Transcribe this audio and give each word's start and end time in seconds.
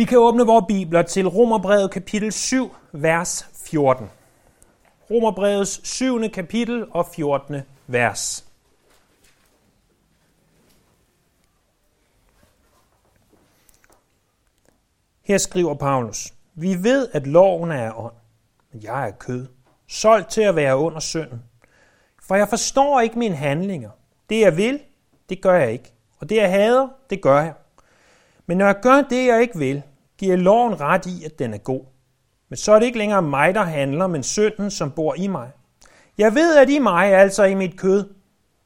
Vi 0.00 0.04
kan 0.04 0.18
åbne 0.18 0.46
vores 0.46 0.64
bibler 0.68 1.02
til 1.02 1.28
Romerbrevet 1.28 1.90
kapitel 1.90 2.32
7, 2.32 2.74
vers 2.92 3.48
14. 3.66 4.10
Romerbrevets 5.10 5.88
7. 5.88 6.30
kapitel 6.30 6.86
og 6.90 7.06
14. 7.06 7.56
vers. 7.86 8.46
Her 15.22 15.38
skriver 15.38 15.74
Paulus, 15.74 16.34
Vi 16.54 16.82
ved, 16.82 17.08
at 17.12 17.26
loven 17.26 17.70
er 17.70 18.00
ånd, 18.00 18.14
men 18.72 18.82
jeg 18.82 19.08
er 19.08 19.12
kød, 19.12 19.46
solgt 19.88 20.30
til 20.30 20.42
at 20.42 20.56
være 20.56 20.76
under 20.76 21.00
synden. 21.00 21.42
For 22.22 22.34
jeg 22.34 22.48
forstår 22.48 23.00
ikke 23.00 23.18
mine 23.18 23.36
handlinger. 23.36 23.90
Det 24.30 24.40
jeg 24.40 24.56
vil, 24.56 24.80
det 25.28 25.42
gør 25.42 25.54
jeg 25.54 25.72
ikke. 25.72 25.92
Og 26.18 26.28
det 26.28 26.36
jeg 26.36 26.50
hader, 26.50 26.88
det 27.10 27.22
gør 27.22 27.40
jeg. 27.40 27.54
Men 28.46 28.58
når 28.58 28.66
jeg 28.66 28.80
gør 28.82 29.02
det, 29.10 29.26
jeg 29.26 29.40
ikke 29.40 29.58
vil, 29.58 29.82
giver 30.20 30.36
loven 30.36 30.80
ret 30.80 31.06
i, 31.06 31.24
at 31.24 31.38
den 31.38 31.54
er 31.54 31.58
god. 31.58 31.84
Men 32.48 32.56
så 32.56 32.72
er 32.72 32.78
det 32.78 32.86
ikke 32.86 32.98
længere 32.98 33.22
mig, 33.22 33.54
der 33.54 33.62
handler, 33.62 34.06
men 34.06 34.22
synden, 34.22 34.70
som 34.70 34.90
bor 34.90 35.14
i 35.14 35.26
mig. 35.26 35.50
Jeg 36.18 36.34
ved, 36.34 36.56
at 36.56 36.70
i 36.70 36.78
mig, 36.78 37.12
altså 37.12 37.44
i 37.44 37.54
mit 37.54 37.76
kød, 37.76 38.04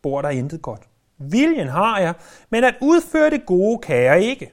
bor 0.02 0.22
der 0.22 0.28
intet 0.28 0.62
godt. 0.62 0.82
Viljen 1.18 1.68
har 1.68 2.00
jeg, 2.00 2.14
men 2.50 2.64
at 2.64 2.74
udføre 2.80 3.30
det 3.30 3.46
gode 3.46 3.78
kan 3.78 3.96
jeg 3.96 4.20
ikke. 4.20 4.52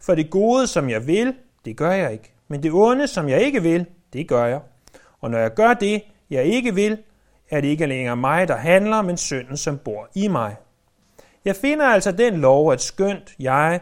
For 0.00 0.14
det 0.14 0.30
gode, 0.30 0.66
som 0.66 0.90
jeg 0.90 1.06
vil, 1.06 1.34
det 1.64 1.76
gør 1.76 1.92
jeg 1.92 2.12
ikke. 2.12 2.34
Men 2.48 2.62
det 2.62 2.72
onde, 2.72 3.06
som 3.06 3.28
jeg 3.28 3.40
ikke 3.40 3.62
vil, 3.62 3.86
det 4.12 4.28
gør 4.28 4.44
jeg. 4.44 4.60
Og 5.20 5.30
når 5.30 5.38
jeg 5.38 5.54
gør 5.54 5.74
det, 5.74 6.02
jeg 6.30 6.44
ikke 6.44 6.74
vil, 6.74 6.98
er 7.50 7.60
det 7.60 7.68
ikke 7.68 7.86
længere 7.86 8.16
mig, 8.16 8.48
der 8.48 8.56
handler, 8.56 9.02
men 9.02 9.16
synden, 9.16 9.56
som 9.56 9.78
bor 9.78 10.08
i 10.14 10.28
mig. 10.28 10.56
Jeg 11.44 11.56
finder 11.56 11.86
altså 11.86 12.12
den 12.12 12.34
lov, 12.34 12.72
at 12.72 12.80
skønt 12.80 13.34
jeg, 13.38 13.80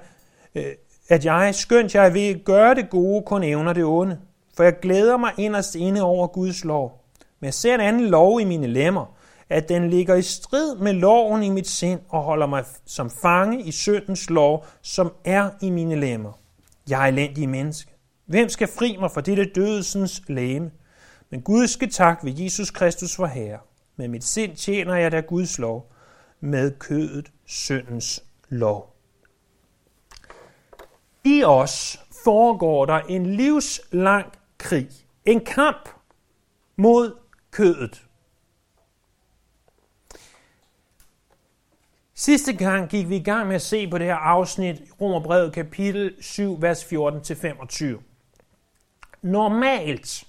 øh, 0.55 0.65
at 1.09 1.25
jeg, 1.25 1.55
skønt 1.55 1.95
jeg 1.95 2.15
vil 2.15 2.41
gøre 2.45 2.75
det 2.75 2.91
gode, 2.91 3.23
kun 3.23 3.43
evner 3.43 3.73
det 3.73 3.85
onde. 3.85 4.19
For 4.57 4.63
jeg 4.63 4.81
glæder 4.83 5.17
mig 5.17 5.33
inderst 5.39 5.75
inde 5.75 6.03
over 6.03 6.27
Guds 6.27 6.65
lov. 6.65 7.05
Men 7.41 7.45
jeg 7.45 7.55
ser 7.55 7.75
en 7.75 7.81
anden 7.81 8.07
lov 8.07 8.41
i 8.41 8.45
mine 8.45 8.67
lemmer, 8.67 9.17
at 9.51 9.69
den 9.69 9.91
ligger 9.91 10.15
i 10.15 10.23
strid 10.23 10.77
med 10.77 10.93
loven 10.93 11.43
i 11.43 11.49
mit 11.49 11.69
sind 11.69 12.01
og 12.09 12.23
holder 12.23 12.47
mig 12.47 12.65
som 12.87 13.11
fange 13.23 13.63
i 13.63 13.71
syndens 13.71 14.31
lov, 14.31 14.67
som 14.83 15.13
er 15.25 15.51
i 15.61 15.71
mine 15.71 15.97
lemmer. 15.97 16.33
Jeg 16.89 17.03
er 17.03 17.13
elendig 17.13 17.49
menneske. 17.49 17.91
Hvem 18.27 18.49
skal 18.49 18.69
fri 18.69 18.97
mig 19.01 19.11
fra 19.11 19.21
dette 19.21 19.45
dødsens 19.55 20.23
læme? 20.29 20.71
Men 21.31 21.43
Gud 21.43 21.67
skal 21.67 21.91
tak 21.91 22.25
ved 22.25 22.33
Jesus 22.39 22.71
Kristus 22.71 23.17
for 23.17 23.27
Herre. 23.27 23.59
Med 23.97 24.09
mit 24.09 24.25
sind 24.25 24.57
tjener 24.57 24.95
jeg 24.95 25.13
da 25.13 25.21
Guds 25.21 25.59
lov, 25.59 25.93
med 26.41 26.79
kødet 26.79 27.33
syndens 27.47 28.25
lov. 28.49 28.94
I 31.25 31.45
os 31.45 32.01
foregår 32.25 32.87
der 32.87 32.99
en 32.99 33.27
livslang 33.27 34.33
krig, 34.59 34.89
en 35.25 35.45
kamp 35.45 35.89
mod 36.77 37.17
kødet. 37.51 38.05
Sidste 42.15 42.53
gang 42.53 42.89
gik 42.89 43.09
vi 43.09 43.17
i 43.17 43.23
gang 43.23 43.47
med 43.47 43.55
at 43.55 43.63
se 43.63 43.91
på 43.91 43.99
det 43.99 44.07
her 44.07 44.15
afsnit, 44.15 44.77
Romerbrevet 45.01 45.53
kapitel 45.53 46.15
7, 46.21 46.63
vers 46.63 46.85
14-25. 46.85 47.85
Normalt 49.23 50.25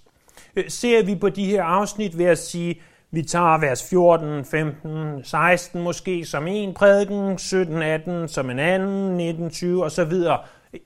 øh, 0.56 0.70
ser 0.70 1.04
vi 1.04 1.16
på 1.16 1.30
de 1.30 1.46
her 1.46 1.64
afsnit 1.64 2.18
ved 2.18 2.26
at 2.26 2.38
sige, 2.38 2.82
vi 3.12 3.24
tager 3.24 3.58
vers 3.58 3.90
14, 3.90 4.46
15, 4.46 5.24
16 5.24 5.82
måske 5.82 6.26
som 6.26 6.48
en 6.48 6.74
prædiken, 6.74 7.38
17, 7.38 7.82
18 7.82 8.28
som 8.28 8.50
en 8.50 8.60
anden, 8.60 9.18
19, 9.18 9.50
20 9.50 9.84
og 9.84 9.92
så 9.92 10.06
videre. 10.06 10.40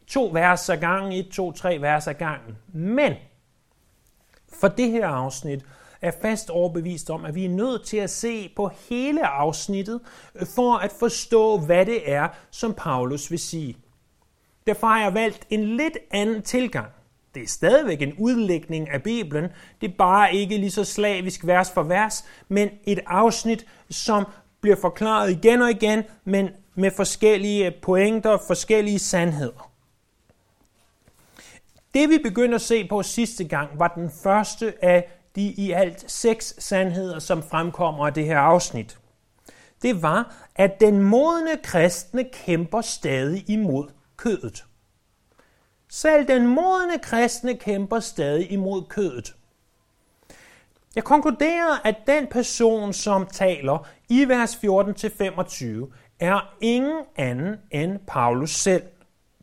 To 0.08 0.30
vers 0.34 0.70
ad 0.70 0.78
gangen, 0.78 1.12
et, 1.12 1.30
to, 1.32 1.52
tre 1.52 1.82
vers 1.82 2.08
ad 2.08 2.14
gangen. 2.14 2.58
Men 2.74 3.14
for 4.60 4.68
det 4.68 4.92
her 4.92 5.08
afsnit 5.08 5.66
er 6.02 6.12
fast 6.22 6.50
overbevist 6.50 7.10
om, 7.10 7.26
at 7.26 7.36
vi 7.36 7.46
er 7.46 7.50
nødt 7.50 7.86
til 7.86 7.98
at 7.98 8.10
se 8.10 8.50
på 8.56 8.72
hele 8.90 9.28
afsnittet 9.28 10.00
for 10.56 10.76
at 10.76 10.92
forstå, 10.92 11.58
hvad 11.58 11.86
det 11.86 12.12
er, 12.12 12.28
som 12.52 12.74
Paulus 12.74 13.32
vil 13.32 13.40
sige. 13.40 13.78
Derfor 14.68 14.88
har 14.88 15.02
jeg 15.02 15.14
valgt 15.14 15.48
en 15.50 15.78
lidt 15.78 15.98
anden 16.12 16.42
tilgang. 16.42 16.88
Det 17.36 17.44
er 17.44 17.48
stadigvæk 17.48 18.02
en 18.02 18.14
udlægning 18.14 18.90
af 18.90 19.04
Bibelen. 19.04 19.50
Det 19.82 19.90
er 19.90 19.96
bare 19.98 20.36
ikke 20.36 20.58
lige 20.58 20.72
så 20.72 20.84
slavisk 20.84 21.46
vers 21.46 21.72
for 21.72 21.84
vers, 21.84 22.26
men 22.48 22.70
et 22.84 23.00
afsnit, 23.08 23.66
som 23.90 24.26
bliver 24.62 24.76
forklaret 24.76 25.32
igen 25.32 25.62
og 25.62 25.72
igen, 25.72 26.04
men 26.24 26.50
med 26.76 26.92
forskellige 26.92 27.72
pointer, 27.82 28.38
forskellige 28.48 29.00
sandheder. 29.00 29.69
Det 31.94 32.10
vi 32.10 32.18
begyndte 32.24 32.56
at 32.56 32.62
se 32.62 32.88
på 32.88 33.04
sidste 33.04 33.44
gang, 33.44 33.80
var 33.80 33.88
den 33.88 34.12
første 34.24 34.86
af 34.86 35.12
de 35.36 35.42
i 35.42 35.72
alt 35.72 36.12
seks 36.12 36.56
sandheder, 36.58 37.20
som 37.20 37.44
fremkommer 37.44 38.08
af 38.08 38.14
det 38.14 38.26
her 38.26 38.40
afsnit. 38.40 39.00
Det 39.82 40.02
var, 40.02 40.48
at 40.56 40.80
den 40.80 41.04
modne 41.04 41.58
kristne 41.64 42.24
kæmper 42.24 42.82
stadig 42.82 43.50
imod 43.50 43.88
kødet. 44.18 44.66
Selv 45.90 46.28
den 46.28 46.48
modne 46.48 47.00
kristne 47.02 47.58
kæmper 47.58 48.00
stadig 48.00 48.52
imod 48.52 48.84
kødet. 48.90 49.36
Jeg 50.96 51.04
konkluderer, 51.04 51.82
at 51.84 51.96
den 52.08 52.28
person, 52.28 52.94
som 52.94 53.26
taler 53.26 53.88
i 54.10 54.26
vers 54.28 54.56
14-25, 54.56 55.94
er 56.20 56.54
ingen 56.62 57.06
anden 57.16 57.56
end 57.72 58.00
Paulus 58.08 58.52
selv. 58.52 58.84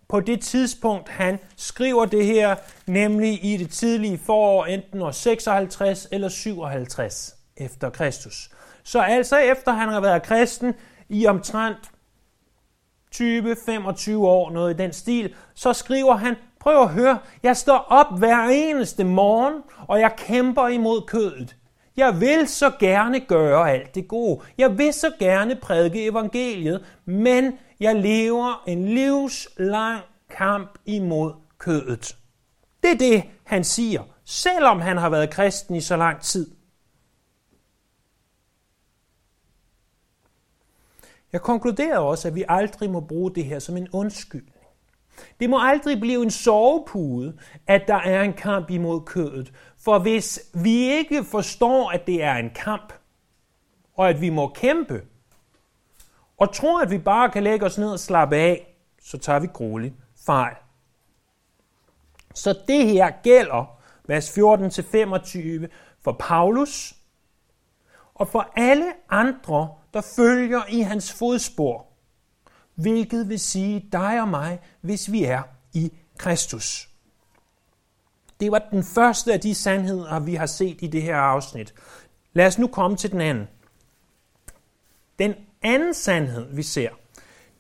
På 0.09 0.21
det 0.21 0.41
tidspunkt, 0.41 1.09
han 1.09 1.39
skriver 1.57 2.05
det 2.05 2.27
her, 2.27 2.57
nemlig 2.87 3.45
i 3.45 3.57
det 3.57 3.71
tidlige 3.71 4.19
forår, 4.19 4.65
enten 4.65 5.03
år 5.03 5.11
56 5.11 6.09
eller 6.13 6.29
57 6.29 7.37
efter 7.57 7.91
Kristus. 7.91 8.51
Så 8.85 9.01
altså 9.01 9.37
efter 9.37 9.73
han 9.73 9.89
har 9.89 10.01
været 10.01 10.23
kristen 10.23 10.75
i 11.09 11.27
omtrent 11.27 11.91
20-25 13.15 14.17
år, 14.17 14.51
noget 14.51 14.75
i 14.75 14.77
den 14.77 14.93
stil, 14.93 15.35
så 15.55 15.73
skriver 15.73 16.15
han, 16.15 16.35
prøv 16.61 16.83
at 16.83 16.89
høre, 16.89 17.19
jeg 17.43 17.57
står 17.57 17.79
op 17.89 18.19
hver 18.19 18.49
eneste 18.49 19.05
morgen, 19.05 19.55
og 19.89 20.01
jeg 20.01 20.13
kæmper 20.17 20.69
imod 20.69 21.07
kødet. 21.07 21.57
Jeg 21.97 22.21
vil 22.21 22.49
så 22.49 22.71
gerne 22.79 23.21
gøre 23.21 23.73
alt 23.73 23.95
det 23.95 24.09
gode. 24.09 24.41
Jeg 24.59 24.79
vil 24.79 24.93
så 24.93 25.11
gerne 25.19 25.57
prædike 25.57 26.07
evangeliet, 26.07 26.85
men 27.05 27.53
jeg 27.81 27.97
lever 27.97 28.65
en 28.67 28.85
livslang 28.85 30.03
kamp 30.31 30.79
imod 30.87 31.33
kødet. 31.59 32.17
Det 32.83 32.91
er 32.91 32.97
det, 32.97 33.25
han 33.45 33.65
siger, 33.65 34.03
selvom 34.25 34.81
han 34.81 34.97
har 34.97 35.09
været 35.09 35.31
kristen 35.31 35.75
i 35.75 35.81
så 35.81 35.97
lang 35.97 36.21
tid. 36.21 36.57
Jeg 41.33 41.43
konkluderer 41.43 41.99
også, 41.99 42.29
at 42.29 42.35
vi 42.35 42.45
aldrig 42.49 42.91
må 42.91 43.01
bruge 43.01 43.35
det 43.35 43.45
her 43.45 43.59
som 43.59 43.77
en 43.77 43.89
undskyldning. 43.93 44.53
Det 45.41 45.51
må 45.51 45.59
aldrig 45.61 46.01
blive 46.01 46.23
en 46.23 46.31
sovepude, 46.31 47.39
at 47.67 47.83
der 47.89 47.95
er 47.95 48.23
en 48.23 48.33
kamp 48.33 48.71
imod 48.71 49.01
kødet. 49.01 49.53
For 49.79 49.99
hvis 49.99 50.51
vi 50.55 50.91
ikke 50.91 51.25
forstår, 51.25 51.91
at 51.91 52.07
det 52.07 52.23
er 52.23 52.35
en 52.35 52.51
kamp, 52.51 52.93
og 53.95 54.09
at 54.09 54.21
vi 54.21 54.31
må 54.31 54.49
kæmpe, 54.49 55.03
og 56.39 56.55
tror, 56.55 56.83
at 56.83 56.91
vi 56.91 56.99
bare 56.99 57.31
kan 57.31 57.43
lægge 57.43 57.67
os 57.67 57.79
ned 57.79 57.91
og 57.91 58.01
slappe 58.01 58.37
af, 58.37 58.77
så 59.03 59.19
tager 59.19 59.39
vi 59.39 59.47
grueligt 59.47 59.95
fejl. 60.27 60.57
Så 62.35 62.59
det 62.69 62.87
her 62.87 63.11
gælder, 63.23 63.79
vers 64.07 64.39
14-25, 64.39 65.69
for 66.05 66.17
Paulus 66.19 66.95
og 68.15 68.29
for 68.29 68.53
alle 68.57 68.93
andre, 69.11 69.69
der 69.95 70.01
følger 70.17 70.63
i 70.69 70.81
hans 70.81 71.13
fodspor, 71.13 71.87
hvilket 72.75 73.29
vil 73.29 73.41
sige 73.41 73.89
dig 73.93 74.21
og 74.21 74.29
mig, 74.29 74.61
hvis 74.81 75.13
vi 75.13 75.25
er 75.25 75.43
i 75.75 75.93
Kristus. 76.19 76.89
Det 78.41 78.53
var 78.53 78.59
den 78.71 78.85
første 78.85 79.33
af 79.33 79.41
de 79.41 79.55
sandheder, 79.55 80.21
vi 80.21 80.35
har 80.35 80.47
set 80.47 80.83
i 80.83 80.87
det 80.87 81.03
her 81.03 81.17
afsnit. 81.17 81.75
Lad 82.33 82.47
os 82.47 82.59
nu 82.59 82.67
komme 82.67 82.97
til 82.97 83.13
den 83.13 83.21
anden. 83.21 83.49
Den 85.19 85.35
anden 85.63 85.95
sandhed, 85.95 86.47
vi 86.55 86.63
ser, 86.63 86.91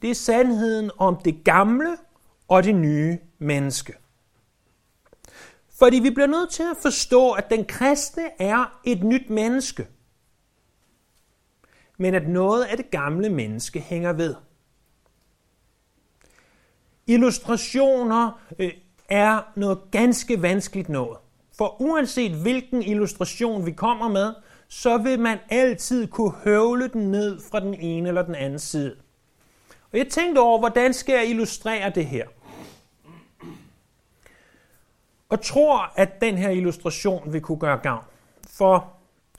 det 0.02 0.10
er 0.10 0.14
sandheden 0.14 0.90
om 0.98 1.16
det 1.24 1.44
gamle 1.44 1.96
og 2.48 2.64
det 2.64 2.74
nye 2.74 3.18
menneske. 3.38 3.94
Fordi 5.78 5.98
vi 5.98 6.10
bliver 6.10 6.26
nødt 6.26 6.50
til 6.50 6.62
at 6.62 6.76
forstå, 6.82 7.32
at 7.32 7.50
den 7.50 7.64
kristne 7.64 8.22
er 8.38 8.80
et 8.84 9.04
nyt 9.04 9.30
menneske. 9.30 9.86
Men 11.98 12.14
at 12.14 12.28
noget 12.28 12.64
af 12.64 12.76
det 12.76 12.90
gamle 12.90 13.30
menneske 13.30 13.80
hænger 13.80 14.12
ved. 14.12 14.34
Illustrationer 17.06 18.40
øh, 18.58 18.72
er 19.08 19.42
noget 19.56 19.78
ganske 19.90 20.42
vanskeligt 20.42 20.88
noget. 20.88 21.18
For 21.58 21.80
uanset 21.80 22.32
hvilken 22.32 22.82
illustration 22.82 23.66
vi 23.66 23.72
kommer 23.72 24.08
med, 24.08 24.34
så 24.68 24.98
vil 24.98 25.20
man 25.20 25.38
altid 25.48 26.06
kunne 26.06 26.32
høvle 26.32 26.88
den 26.88 27.10
ned 27.10 27.40
fra 27.50 27.60
den 27.60 27.74
ene 27.74 28.08
eller 28.08 28.22
den 28.22 28.34
anden 28.34 28.58
side. 28.58 28.96
Og 29.92 29.98
jeg 29.98 30.08
tænkte 30.08 30.38
over, 30.38 30.58
hvordan 30.58 30.94
skal 30.94 31.14
jeg 31.14 31.30
illustrere 31.30 31.90
det 31.90 32.06
her? 32.06 32.26
og 35.28 35.40
tror, 35.40 35.92
at 35.96 36.20
den 36.20 36.38
her 36.38 36.50
illustration 36.50 37.32
vil 37.32 37.40
kunne 37.40 37.58
gøre 37.58 37.78
gavn. 37.78 38.04
For 38.48 38.92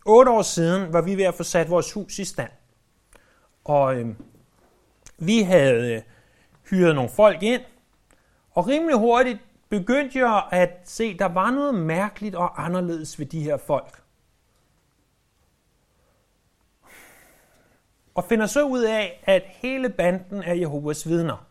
otte 0.05 0.31
år 0.31 0.41
siden 0.41 0.93
var 0.93 1.01
vi 1.01 1.15
ved 1.15 1.23
at 1.23 1.33
få 1.33 1.43
sat 1.43 1.69
vores 1.69 1.93
hus 1.93 2.19
i 2.19 2.25
stand. 2.25 2.51
Og 3.65 3.95
øh, 3.95 4.07
vi 5.17 5.41
havde 5.41 5.95
øh, 5.95 6.01
hyret 6.69 6.95
nogle 6.95 7.09
folk 7.09 7.43
ind, 7.43 7.61
og 8.51 8.67
rimelig 8.67 8.95
hurtigt 8.95 9.39
begyndte 9.69 10.19
jeg 10.19 10.43
at 10.51 10.69
se, 10.85 11.03
at 11.03 11.19
der 11.19 11.25
var 11.25 11.51
noget 11.51 11.75
mærkeligt 11.75 12.35
og 12.35 12.65
anderledes 12.65 13.19
ved 13.19 13.25
de 13.25 13.41
her 13.41 13.57
folk. 13.57 14.01
Og 18.17 18.23
finder 18.23 18.45
så 18.45 18.63
ud 18.63 18.81
af, 18.81 19.23
at 19.23 19.43
hele 19.45 19.89
banden 19.89 20.43
er 20.43 20.53
Jehovas 20.53 21.09
vidner. 21.09 21.45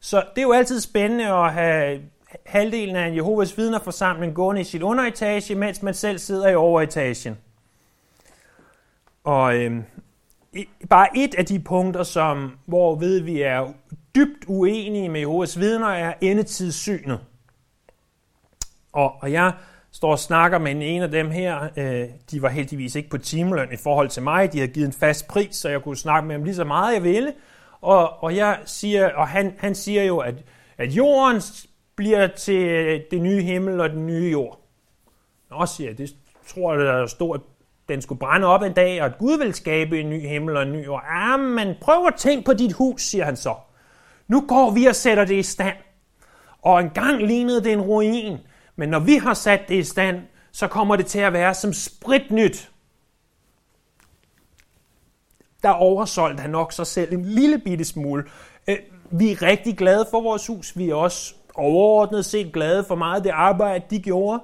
Så 0.00 0.24
det 0.34 0.38
er 0.38 0.42
jo 0.42 0.52
altid 0.52 0.80
spændende 0.80 1.26
at 1.26 1.52
have 1.52 2.02
halvdelen 2.46 2.96
af 2.96 3.06
en 3.06 3.16
Jehovas 3.16 3.58
vidnerforsamling 3.58 4.34
gående 4.34 4.60
i 4.60 4.64
sit 4.64 4.82
underetage, 4.82 5.54
mens 5.54 5.82
man 5.82 5.94
selv 5.94 6.18
sidder 6.18 6.48
i 6.48 6.54
overetagen. 6.54 7.38
Og 9.24 9.56
øhm, 9.56 9.84
bare 10.90 11.08
et 11.16 11.34
af 11.34 11.46
de 11.46 11.58
punkter, 11.58 12.02
som, 12.02 12.58
hvor 12.66 12.94
ved 12.94 13.20
vi 13.20 13.42
er 13.42 13.72
dybt 14.14 14.44
uenige 14.46 15.08
med 15.08 15.20
Jehovas 15.20 15.58
vidner, 15.58 15.88
er 15.88 16.14
endetidssynet. 16.20 17.20
Og, 18.92 19.14
og 19.20 19.32
jeg 19.32 19.52
står 19.92 20.10
og 20.10 20.18
snakker 20.18 20.58
med 20.58 20.76
en 20.80 21.02
af 21.02 21.10
dem 21.10 21.30
her. 21.30 21.68
Øh, 21.76 22.08
de 22.30 22.42
var 22.42 22.48
heldigvis 22.48 22.94
ikke 22.94 23.10
på 23.10 23.18
timeløn 23.18 23.72
i 23.72 23.76
forhold 23.76 24.08
til 24.08 24.22
mig. 24.22 24.52
De 24.52 24.58
havde 24.58 24.72
givet 24.72 24.86
en 24.86 24.92
fast 24.92 25.28
pris, 25.28 25.56
så 25.56 25.68
jeg 25.68 25.82
kunne 25.82 25.96
snakke 25.96 26.28
med 26.28 26.36
dem 26.36 26.44
lige 26.44 26.54
så 26.54 26.64
meget, 26.64 26.94
jeg 26.94 27.02
ville. 27.02 27.32
Og, 27.80 28.22
og, 28.22 28.36
jeg 28.36 28.58
siger, 28.64 29.14
og 29.14 29.28
han, 29.28 29.54
han 29.58 29.74
siger 29.74 30.02
jo, 30.02 30.18
at, 30.18 30.34
at 30.78 30.90
jorden 30.90 31.42
bliver 31.96 32.26
til 32.26 33.02
det 33.10 33.20
nye 33.20 33.42
himmel 33.42 33.80
og 33.80 33.90
den 33.90 34.06
nye 34.06 34.30
jord. 34.30 34.60
Nå, 35.50 35.66
siger 35.66 35.90
jeg, 35.90 35.98
det 35.98 36.14
tror 36.48 36.74
jeg, 36.74 36.84
der 36.84 37.06
stod, 37.06 37.34
at 37.34 37.40
den 37.88 38.02
skulle 38.02 38.18
brænde 38.18 38.46
op 38.46 38.62
en 38.62 38.72
dag, 38.72 39.00
og 39.00 39.06
at 39.06 39.18
Gud 39.18 39.38
vil 39.38 39.54
skabe 39.54 40.00
en 40.00 40.10
ny 40.10 40.28
himmel 40.28 40.56
og 40.56 40.62
en 40.62 40.72
ny 40.72 40.84
jord. 40.86 41.04
Ja, 41.14 41.36
men 41.36 41.74
prøv 41.80 42.06
at 42.06 42.14
tænke 42.14 42.44
på 42.44 42.52
dit 42.52 42.72
hus, 42.72 43.02
siger 43.02 43.24
han 43.24 43.36
så. 43.36 43.54
Nu 44.28 44.44
går 44.48 44.70
vi 44.70 44.86
og 44.86 44.94
sætter 44.94 45.24
det 45.24 45.34
i 45.34 45.42
stand. 45.42 45.76
Og 46.62 46.80
engang 46.80 47.22
lignede 47.26 47.64
det 47.64 47.72
en 47.72 47.80
ruin, 47.80 48.38
men 48.82 48.88
når 48.88 48.98
vi 48.98 49.16
har 49.16 49.34
sat 49.34 49.60
det 49.68 49.74
i 49.74 49.82
stand, 49.82 50.20
så 50.52 50.68
kommer 50.68 50.96
det 50.96 51.06
til 51.06 51.18
at 51.18 51.32
være 51.32 51.54
som 51.54 51.72
spritnyt. 51.72 52.70
Der 55.62 55.68
oversolgte 55.68 56.40
han 56.40 56.50
nok 56.50 56.72
sig 56.72 56.86
selv 56.86 57.12
en 57.12 57.24
lille 57.24 57.58
bitte 57.58 57.84
smule. 57.84 58.24
Øh, 58.68 58.76
vi 59.10 59.32
er 59.32 59.42
rigtig 59.42 59.76
glade 59.76 60.06
for 60.10 60.20
vores 60.20 60.46
hus. 60.46 60.78
Vi 60.78 60.90
er 60.90 60.94
også 60.94 61.34
overordnet 61.54 62.24
set 62.24 62.52
glade 62.52 62.84
for 62.84 62.94
meget 62.94 63.16
af 63.16 63.22
det 63.22 63.30
arbejde, 63.30 63.84
de 63.90 64.02
gjorde. 64.02 64.42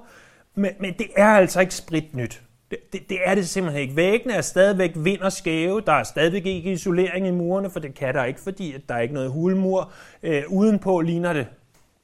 Men, 0.55 0.71
men 0.81 0.95
det 0.99 1.07
er 1.17 1.29
altså 1.29 1.61
ikke 1.61 1.75
spritnyt. 1.75 2.43
Det, 2.71 2.79
det, 2.93 3.09
det 3.09 3.19
er 3.25 3.35
det 3.35 3.49
simpelthen 3.49 3.83
ikke. 3.83 3.97
Væggene 3.97 4.35
er 4.35 4.41
stadigvæk 4.41 4.93
vind 4.97 5.21
og 5.21 5.33
skæve. 5.33 5.81
Der 5.81 5.93
er 5.93 6.05
stadigvæk 6.05 6.47
ikke 6.47 6.73
isolering 6.73 7.27
i 7.27 7.31
murene, 7.31 7.71
for 7.71 7.81
det 7.81 7.95
kan 7.95 8.15
der 8.15 8.25
ikke, 8.25 8.41
fordi 8.41 8.75
at 8.75 8.81
der 8.89 8.95
er 8.95 9.01
ikke 9.01 9.15
noget 9.15 9.31
hulmur. 9.31 9.93
Øh, 10.23 10.43
udenpå 10.49 11.01
ligner 11.01 11.33
det 11.33 11.47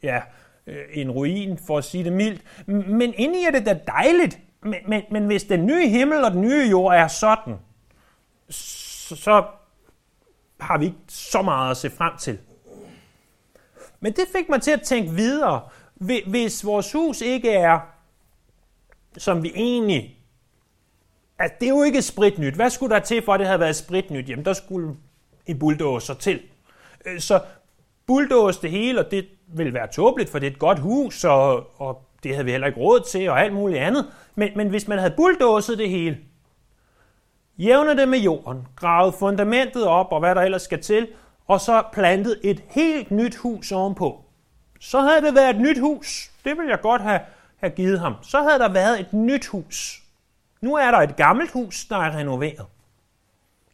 ja, 0.03 0.21
øh, 0.67 0.85
en 0.93 1.11
ruin, 1.11 1.59
for 1.67 1.79
at 1.79 1.85
sige 1.85 2.05
det 2.05 2.13
mildt. 2.13 2.43
Men 2.67 3.15
indeni 3.17 3.45
er 3.45 3.51
det 3.51 3.67
da 3.67 3.79
dejligt. 3.87 4.39
Men, 4.63 4.75
men, 4.89 5.03
men 5.11 5.27
hvis 5.27 5.45
den 5.45 5.67
nye 5.67 5.89
himmel 5.89 6.25
og 6.25 6.31
den 6.31 6.41
nye 6.41 6.69
jord 6.71 6.95
er 6.95 7.09
sådan, 7.09 7.55
så, 8.49 9.17
så 9.17 9.45
har 10.61 10.79
vi 10.79 10.85
ikke 10.85 10.99
så 11.09 11.43
meget 11.43 11.71
at 11.71 11.77
se 11.77 11.91
frem 11.91 12.13
til. 12.19 12.39
Men 14.01 14.13
det 14.13 14.25
fik 14.37 14.49
mig 14.49 14.63
til 14.63 14.71
at 14.71 14.83
tænke 14.83 15.13
videre. 15.13 15.69
Hvis 16.27 16.67
vores 16.67 16.93
hus 16.93 17.21
ikke 17.21 17.51
er, 17.51 17.81
som 19.19 19.43
vi 19.43 19.53
egentlig... 19.55 20.19
At 21.39 21.61
det 21.61 21.67
er 21.67 21.71
jo 21.71 21.83
ikke 21.83 22.03
spritnyt. 22.03 22.55
Hvad 22.55 22.71
skulle 22.71 22.95
der 22.95 23.01
til, 23.01 23.25
for 23.25 23.35
at 23.35 23.41
det 23.41 23.47
havde 23.47 23.61
været 23.61 23.77
spritnyt? 23.77 24.29
Jamen, 24.29 24.45
der 24.45 24.53
skulle 24.53 24.97
en 25.47 25.59
bulldozer 25.59 26.15
til. 26.15 26.43
Øh, 27.07 27.21
så 27.21 27.41
bulldoze 28.07 28.63
det 28.63 28.71
hele, 28.71 29.01
og 29.05 29.11
det 29.11 29.27
vil 29.47 29.75
være 29.75 29.89
tåbeligt, 29.93 30.31
for 30.31 30.39
det 30.39 30.47
er 30.47 30.51
et 30.51 30.59
godt 30.59 30.79
hus, 30.79 31.25
og, 31.25 31.81
og 31.81 32.03
det 32.23 32.33
havde 32.33 32.45
vi 32.45 32.51
heller 32.51 32.67
ikke 32.67 32.81
råd 32.81 33.01
til, 33.01 33.31
og 33.31 33.41
alt 33.41 33.53
muligt 33.53 33.81
andet. 33.81 34.13
Men, 34.35 34.51
men 34.57 34.69
hvis 34.69 34.89
man 34.89 34.99
havde 34.99 35.15
bulldozet 35.17 35.79
det 35.79 35.91
hele, 35.91 36.19
jævnet 37.59 37.97
det 37.97 38.09
med 38.09 38.19
jorden, 38.19 38.67
gravet 38.77 39.15
fundamentet 39.15 39.87
op, 39.87 40.13
og 40.13 40.21
hvad 40.21 40.35
der 40.35 40.43
ellers 40.43 40.63
skal 40.63 40.83
til, 40.83 41.09
og 41.47 41.61
så 41.61 41.83
plantet 41.93 42.41
et 42.45 42.63
helt 42.71 43.11
nyt 43.11 43.37
hus 43.37 43.73
ovenpå. 43.73 44.25
Så 44.81 45.01
havde 45.01 45.23
det 45.23 45.35
været 45.35 45.55
et 45.55 45.61
nyt 45.61 45.79
hus. 45.79 46.31
Det 46.45 46.59
vil 46.59 46.69
jeg 46.69 46.81
godt 46.81 47.03
have, 47.03 47.21
have 47.57 47.71
givet 47.71 48.01
ham. 48.01 48.15
Så 48.23 48.43
havde 48.43 48.59
der 48.59 48.69
været 48.69 49.01
et 49.01 49.13
nyt 49.13 49.47
hus. 49.47 50.03
Nu 50.61 50.75
er 50.75 50.91
der 50.91 50.99
et 50.99 51.17
gammelt 51.17 51.51
hus, 51.51 51.85
der 51.85 51.97
er 51.97 52.17
renoveret. 52.17 52.67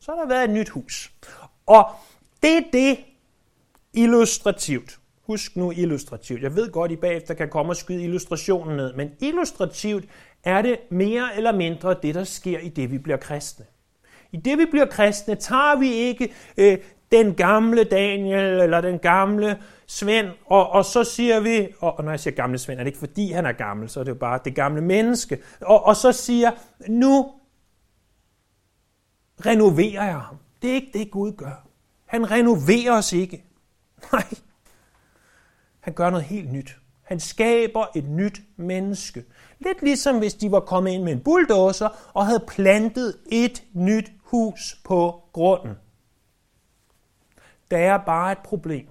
Så 0.00 0.12
har 0.12 0.19
der 0.21 0.29
været 0.29 0.44
et 0.44 0.50
nyt 0.50 0.69
hus. 0.69 1.12
Og 1.67 1.91
det 2.43 2.56
er 2.56 2.62
det 2.73 2.99
illustrativt. 3.95 4.99
Husk 5.27 5.57
nu 5.57 5.71
illustrativt. 5.71 6.43
Jeg 6.43 6.57
ved 6.57 6.71
godt, 6.71 6.91
I 6.91 6.97
bagefter 6.97 7.35
kan 7.35 7.49
komme 7.49 7.73
og 7.73 7.77
skyde 7.77 8.05
illustrationen 8.05 8.77
ned, 8.77 8.95
men 8.95 9.11
illustrativt 9.21 10.05
er 10.45 10.63
det 10.63 10.79
mere 10.91 11.37
eller 11.37 11.53
mindre 11.53 11.97
det, 12.03 12.15
der 12.15 12.25
sker 12.25 12.59
i 12.59 12.69
det, 12.69 12.91
vi 12.91 12.99
bliver 12.99 13.17
kristne. 13.17 13.65
I 14.33 14.37
det, 14.37 14.59
vi 14.59 14.65
bliver 14.71 14.87
kristne, 14.87 15.35
tager 15.35 15.79
vi 15.79 15.93
ikke 15.93 16.33
øh, 16.57 16.79
den 17.13 17.35
gamle 17.35 17.85
Daniel 17.85 18.61
eller 18.61 18.81
den 18.81 18.99
gamle 18.99 19.59
Svend, 19.87 20.29
og, 20.47 20.71
og 20.71 20.85
så 20.85 21.05
siger 21.05 21.41
vi, 21.41 21.69
og, 21.81 21.99
og 21.99 22.05
når 22.05 22.13
jeg 22.13 22.21
siger 22.21 22.35
gamle 22.35 22.59
Svend, 22.59 22.79
er 22.81 22.85
det 22.85 22.89
ikke 22.89 22.99
fordi 22.99 23.33
han 23.33 23.47
er 23.47 23.53
gammel, 23.53 23.89
så 23.89 24.01
er 24.01 24.05
det 24.05 24.11
jo 24.11 24.19
bare 24.19 24.41
det 24.45 24.55
gamle 24.55 24.81
menneske, 24.81 25.39
og, 25.61 25.85
og 25.85 25.97
så 25.97 26.13
siger, 26.13 26.51
nu 26.89 27.33
renoverer 29.47 30.05
jeg 30.05 30.21
ham. 30.21 30.37
Det 30.63 30.71
er 30.71 30.75
ikke 30.75 30.91
det, 30.99 31.11
Gud 31.11 31.33
gør. 31.33 31.69
Han 32.07 32.31
renoverer 32.31 32.93
os 32.93 33.13
ikke. 33.13 33.45
Nej, 34.12 34.25
han 35.81 35.94
gør 35.94 36.11
noget 36.11 36.26
helt 36.26 36.52
nyt. 36.52 36.76
Han 37.02 37.20
skaber 37.20 37.87
et 37.97 38.08
nyt 38.08 38.41
menneske. 38.56 39.25
Lidt 39.58 39.82
ligesom 39.82 40.19
hvis 40.19 40.35
de 40.35 40.52
var 40.52 40.61
kommet 40.61 40.91
ind 40.91 41.02
med 41.02 41.12
en 41.12 41.20
bulldozer 41.20 42.11
og 42.14 42.26
havde 42.26 42.44
plantet 42.49 43.17
et 43.32 43.64
nyt 43.73 44.12
hus 44.23 44.81
på 44.85 45.23
grunden. 45.32 45.75
Der 47.70 47.79
er 47.79 47.99
bare 47.99 48.32
et 48.32 48.38
problem. 48.38 48.88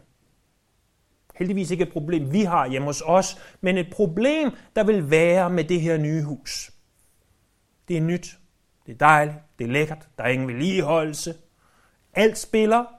Heldigvis 1.35 1.71
ikke 1.71 1.83
et 1.83 1.91
problem, 1.91 2.33
vi 2.33 2.41
har 2.41 2.67
hjemme 2.67 2.85
hos 2.85 3.03
os, 3.06 3.38
men 3.61 3.78
et 3.78 3.94
problem, 3.94 4.51
der 4.75 4.83
vil 4.83 5.09
være 5.09 5.49
med 5.49 5.63
det 5.63 5.81
her 5.81 5.97
nye 5.97 6.23
hus. 6.23 6.71
Det 7.87 7.97
er 7.97 8.01
nyt, 8.01 8.37
det 8.85 8.94
er 8.94 8.97
dejligt, 8.97 9.37
det 9.59 9.66
er 9.66 9.71
lækkert, 9.71 10.07
der 10.18 10.23
er 10.23 10.28
ingen 10.28 10.47
vedligeholdelse. 10.47 11.35
Alt 12.13 12.37
spiller. 12.37 12.98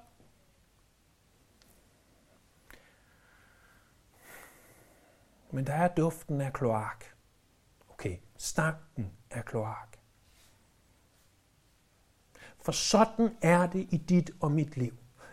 Men 5.52 5.66
der 5.66 5.73
er 5.73 5.88
duften 5.88 6.40
af 6.40 6.52
kloak. 6.52 7.04
Okay, 7.90 8.16
stanken 8.38 9.11
af 9.30 9.45
kloak. 9.45 9.97
For 12.62 12.73
sådan 12.73 13.30
er 13.42 13.66
det 13.66 13.87
i 13.90 13.97
dit 13.97 14.30
og 14.40 14.52
mit 14.52 14.76
liv. 14.76 14.92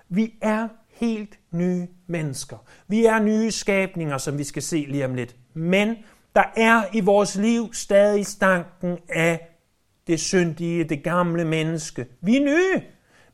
Vi 0.10 0.34
er 0.42 0.68
helt 0.88 1.40
nye 1.52 1.88
mennesker. 2.08 2.58
Vi 2.88 3.06
er 3.06 3.20
nye 3.20 3.52
skabninger, 3.52 4.18
som 4.18 4.38
vi 4.38 4.44
skal 4.44 4.62
se 4.62 4.86
lige 4.90 5.06
om 5.06 5.16
lidt. 5.16 5.36
Men 5.54 5.96
der 6.36 6.44
er 6.56 6.84
i 6.94 7.00
vores 7.00 7.36
liv 7.36 7.74
stadig 7.74 8.26
stanken 8.26 8.98
af 9.10 9.58
det 10.08 10.20
syndige, 10.20 10.84
det 10.84 11.04
gamle 11.04 11.46
menneske. 11.46 12.08
Vi 12.22 12.38
er 12.38 12.46
nye, 12.46 12.84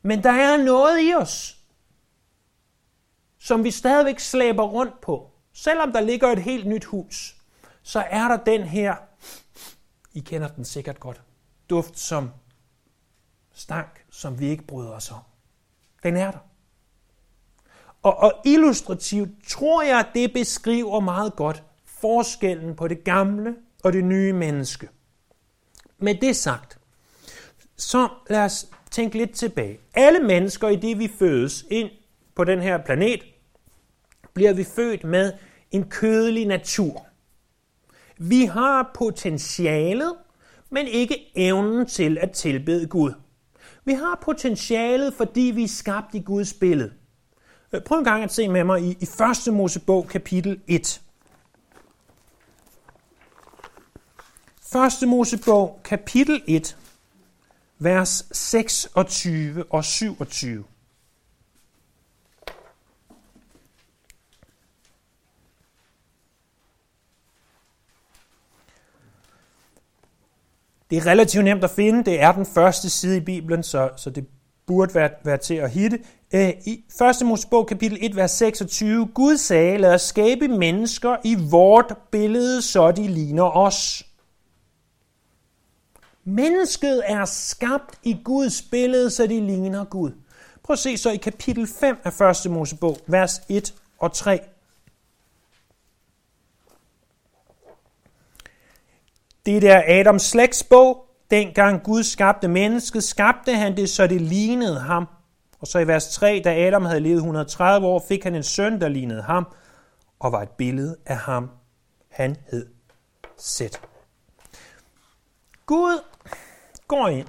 men 0.02 0.22
der 0.22 0.32
er 0.32 0.64
noget 0.64 0.98
i 1.02 1.14
os, 1.14 1.58
som 3.38 3.64
vi 3.64 3.70
stadigvæk 3.70 4.18
slæber 4.18 4.62
rundt 4.62 5.00
på. 5.00 5.33
Selvom 5.54 5.92
der 5.92 6.00
ligger 6.00 6.28
et 6.28 6.38
helt 6.38 6.66
nyt 6.66 6.84
hus, 6.84 7.36
så 7.82 8.04
er 8.10 8.28
der 8.28 8.36
den 8.36 8.62
her, 8.62 8.96
I 10.12 10.20
kender 10.20 10.48
den 10.48 10.64
sikkert 10.64 11.00
godt, 11.00 11.22
duft 11.70 11.98
som 11.98 12.30
stank, 13.52 14.04
som 14.10 14.40
vi 14.40 14.46
ikke 14.46 14.66
bryder 14.66 14.90
os 14.90 15.10
om. 15.10 15.20
Den 16.02 16.16
er 16.16 16.30
der. 16.30 16.38
Og, 18.02 18.16
og 18.16 18.32
illustrativt 18.44 19.30
tror 19.48 19.82
jeg, 19.82 19.98
at 19.98 20.08
det 20.14 20.32
beskriver 20.32 21.00
meget 21.00 21.36
godt 21.36 21.62
forskellen 21.84 22.76
på 22.76 22.88
det 22.88 23.04
gamle 23.04 23.56
og 23.84 23.92
det 23.92 24.04
nye 24.04 24.32
menneske. 24.32 24.88
Med 25.98 26.14
det 26.14 26.36
sagt, 26.36 26.78
så 27.76 28.08
lad 28.30 28.44
os 28.44 28.66
tænke 28.90 29.18
lidt 29.18 29.34
tilbage. 29.34 29.78
Alle 29.94 30.20
mennesker 30.20 30.68
i 30.68 30.76
det, 30.76 30.98
vi 30.98 31.08
fødes 31.18 31.64
ind 31.70 31.90
på 32.34 32.44
den 32.44 32.62
her 32.62 32.78
planet, 32.84 33.22
bliver 34.34 34.52
vi 34.52 34.64
født 34.64 35.04
med 35.04 35.32
en 35.70 35.84
kødelig 35.90 36.46
natur. 36.46 37.06
Vi 38.18 38.44
har 38.44 38.90
potentialet, 38.94 40.14
men 40.70 40.86
ikke 40.86 41.32
evnen 41.34 41.86
til 41.86 42.18
at 42.20 42.30
tilbede 42.30 42.86
Gud. 42.86 43.12
Vi 43.84 43.92
har 43.92 44.18
potentialet, 44.22 45.14
fordi 45.14 45.40
vi 45.40 45.64
er 45.64 45.68
skabt 45.68 46.14
i 46.14 46.20
Guds 46.20 46.52
billede. 46.52 46.92
Øh, 47.72 47.82
prøv 47.82 47.98
en 47.98 48.04
gang 48.04 48.24
at 48.24 48.32
se 48.32 48.48
med 48.48 48.64
mig 48.64 48.82
i, 48.82 48.90
i 49.00 49.08
1. 49.48 49.54
Mosebog 49.54 50.06
kapitel 50.08 50.60
1. 50.66 51.00
1. 55.02 55.08
Mosebog, 55.08 55.80
kapitel 55.84 56.42
1, 56.46 56.76
vers 57.78 58.26
26 58.32 59.64
og 59.70 59.84
27. 59.84 60.64
Det 70.90 70.98
er 70.98 71.06
relativt 71.06 71.44
nemt 71.44 71.64
at 71.64 71.70
finde. 71.70 72.04
Det 72.04 72.20
er 72.20 72.32
den 72.32 72.46
første 72.46 72.90
side 72.90 73.16
i 73.16 73.20
Bibelen, 73.20 73.62
så, 73.62 73.90
så 73.96 74.10
det 74.10 74.26
burde 74.66 74.94
være, 74.94 75.10
være 75.24 75.36
til 75.36 75.54
at 75.54 75.70
hitte. 75.70 75.98
Øh, 76.34 76.52
I 76.66 76.84
1. 77.20 77.26
Mosebog 77.26 77.66
kapitel 77.66 77.98
1, 78.00 78.16
vers 78.16 78.30
26. 78.30 79.08
Gud 79.14 79.36
sagde, 79.36 79.78
lad 79.78 79.94
os 79.94 80.02
skabe 80.02 80.48
mennesker 80.48 81.16
i 81.24 81.36
vort 81.50 81.94
billede, 82.10 82.62
så 82.62 82.92
de 82.92 83.08
ligner 83.08 83.56
os. 83.56 84.06
Mennesket 86.24 87.02
er 87.06 87.24
skabt 87.24 87.98
i 88.02 88.16
Guds 88.24 88.62
billede, 88.62 89.10
så 89.10 89.26
de 89.26 89.40
ligner 89.40 89.84
Gud. 89.84 90.10
Prøv 90.62 90.74
at 90.74 90.78
se 90.78 90.96
så 90.96 91.10
i 91.10 91.16
kapitel 91.16 91.66
5 91.66 91.96
af 92.04 92.44
1. 92.46 92.50
Mosebog, 92.50 92.98
vers 93.06 93.40
1 93.48 93.74
og 93.98 94.12
3. 94.12 94.40
Det 99.46 99.62
der 99.62 99.82
Adams 99.86 100.22
slægtsbog. 100.22 101.06
Dengang 101.30 101.82
Gud 101.82 102.02
skabte 102.02 102.48
mennesket, 102.48 103.04
skabte 103.04 103.54
han 103.54 103.76
det, 103.76 103.90
så 103.90 104.06
det 104.06 104.20
lignede 104.20 104.80
ham. 104.80 105.06
Og 105.60 105.66
så 105.66 105.78
i 105.78 105.86
vers 105.86 106.08
3, 106.08 106.42
da 106.44 106.66
Adam 106.66 106.84
havde 106.84 107.00
levet 107.00 107.16
130 107.16 107.86
år, 107.86 108.04
fik 108.08 108.24
han 108.24 108.34
en 108.34 108.42
søn, 108.42 108.80
der 108.80 108.88
lignede 108.88 109.22
ham, 109.22 109.46
og 110.18 110.32
var 110.32 110.42
et 110.42 110.50
billede 110.50 110.96
af 111.06 111.16
ham. 111.16 111.50
Han 112.08 112.36
hed 112.50 112.66
Sæt. 113.36 113.80
Gud 115.66 115.98
går 116.88 117.08
ind 117.08 117.26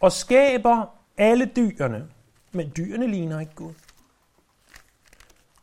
og 0.00 0.12
skaber 0.12 0.86
alle 1.18 1.50
dyrene, 1.56 2.08
men 2.52 2.72
dyrene 2.76 3.06
ligner 3.06 3.40
ikke 3.40 3.54
Gud. 3.54 3.72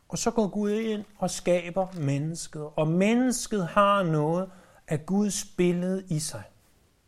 Og 0.08 0.18
så 0.18 0.30
går 0.30 0.48
Gud 0.48 0.70
ind 0.70 1.04
og 1.18 1.30
skaber 1.30 1.86
mennesket, 1.94 2.62
og 2.76 2.88
mennesket 2.88 3.66
har 3.66 4.02
noget 4.02 4.50
af 4.88 5.06
Guds 5.06 5.44
billede 5.56 6.04
i 6.08 6.18
sig. 6.18 6.42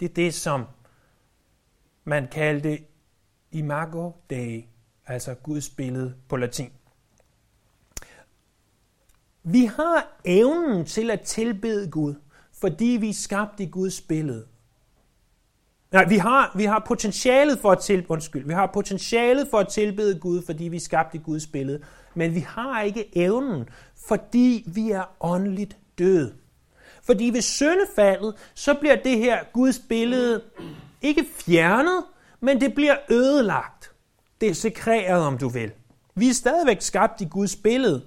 Det 0.00 0.11
er 0.11 0.14
det, 0.14 0.35
som 0.35 0.64
man 2.04 2.28
kaldte 2.32 2.78
imago 3.52 4.12
Dei, 4.30 4.68
altså 5.06 5.35
Guds 5.35 5.70
billede 5.70 6.14
på 6.28 6.37
latin. 6.37 6.73
Vi 9.42 9.64
har 9.64 10.20
evnen 10.25 10.87
til 10.87 11.11
at 11.11 11.20
tilbede 11.20 11.90
Gud, 11.90 12.14
fordi 12.52 12.85
vi 12.85 13.08
er 13.08 13.14
skabt 13.14 13.61
i 13.61 13.66
Guds 13.66 14.00
billede. 14.00 14.47
Nej, 15.92 16.08
vi 16.08 16.16
har, 16.16 16.52
vi 16.56 16.64
har 16.64 16.85
potentialet 16.87 17.58
for 17.58 17.70
at 17.70 17.78
til, 17.78 18.06
undskyld, 18.08 18.47
vi 18.47 18.52
har 18.52 18.70
potentialet 18.75 19.49
for 19.50 19.58
at 19.58 19.68
tilbede 19.68 20.20
Gud, 20.20 20.42
fordi 20.42 20.64
vi 20.64 20.76
er 20.76 20.80
skabt 20.80 21.14
i 21.14 21.18
Guds 21.18 21.47
billede, 21.47 21.82
men 22.14 22.35
vi 22.35 22.40
har 22.40 22.82
ikke 22.82 23.18
evnen, 23.18 23.68
fordi 24.08 24.64
vi 24.75 24.90
er 24.90 25.04
åndeligt 25.20 25.78
døde. 25.99 26.35
Fordi 27.08 27.24
ved 27.24 27.42
syndefaldet, 27.42 28.34
så 28.54 28.74
bliver 28.74 28.96
det 28.96 29.18
her 29.18 29.38
Guds 29.52 29.80
billede 29.88 30.42
ikke 31.02 31.24
fjernet, 31.36 32.04
men 32.40 32.60
det 32.60 32.74
bliver 32.74 32.96
ødelagt. 33.10 33.92
Det 34.40 34.48
er 34.48 34.54
sekreret, 34.54 35.22
om 35.22 35.38
du 35.38 35.48
vil. 35.48 35.70
Vi 36.14 36.28
er 36.28 36.34
stadigvæk 36.34 36.82
skabt 36.82 37.20
i 37.20 37.24
Guds 37.24 37.56
billede, 37.56 38.02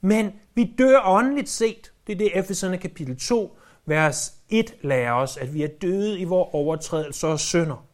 men 0.00 0.32
vi 0.54 0.74
dør 0.78 1.00
åndeligt 1.04 1.48
set. 1.48 1.92
Det 2.06 2.12
er 2.12 2.16
det, 2.16 2.38
Efeserne 2.38 2.78
kapitel 2.78 3.18
2, 3.18 3.56
vers 3.86 4.34
1 4.48 4.74
lærer 4.82 5.12
os, 5.12 5.36
at 5.36 5.54
vi 5.54 5.62
er 5.62 5.68
døde 5.82 6.18
i 6.18 6.24
vores 6.24 6.48
overtrædelser 6.52 7.28
og 7.28 7.40
synder. 7.40 7.86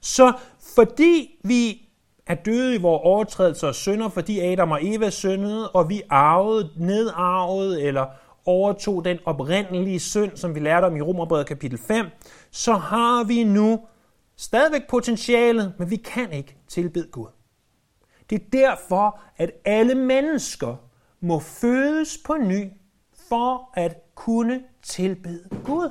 Så 0.00 0.32
fordi 0.74 1.40
vi 1.44 1.88
er 2.26 2.34
døde 2.34 2.74
i 2.74 2.78
vores 2.78 3.00
overtrædelser 3.04 3.68
og 3.68 3.74
synder, 3.74 4.08
fordi 4.08 4.40
Adam 4.40 4.70
og 4.70 4.78
Eva 4.82 5.10
syndede, 5.10 5.70
og 5.70 5.88
vi 5.88 6.02
arvede, 6.10 6.70
nedarvede 6.76 7.82
eller 7.82 8.06
overtog 8.50 9.04
den 9.04 9.18
oprindelige 9.24 10.00
synd, 10.00 10.36
som 10.36 10.54
vi 10.54 10.60
lærte 10.60 10.84
om 10.84 10.96
i 10.96 11.00
Romerbrevet 11.00 11.46
kapitel 11.46 11.78
5, 11.78 12.06
så 12.50 12.72
har 12.72 13.24
vi 13.24 13.44
nu 13.44 13.80
stadigvæk 14.36 14.88
potentialet, 14.88 15.72
men 15.78 15.90
vi 15.90 15.96
kan 15.96 16.32
ikke 16.32 16.56
tilbede 16.68 17.08
Gud. 17.12 17.28
Det 18.30 18.42
er 18.42 18.46
derfor, 18.52 19.20
at 19.36 19.50
alle 19.64 19.94
mennesker 19.94 20.76
må 21.20 21.38
fødes 21.38 22.18
på 22.24 22.36
ny 22.36 22.70
for 23.28 23.70
at 23.74 24.14
kunne 24.14 24.62
tilbede 24.82 25.48
Gud. 25.64 25.90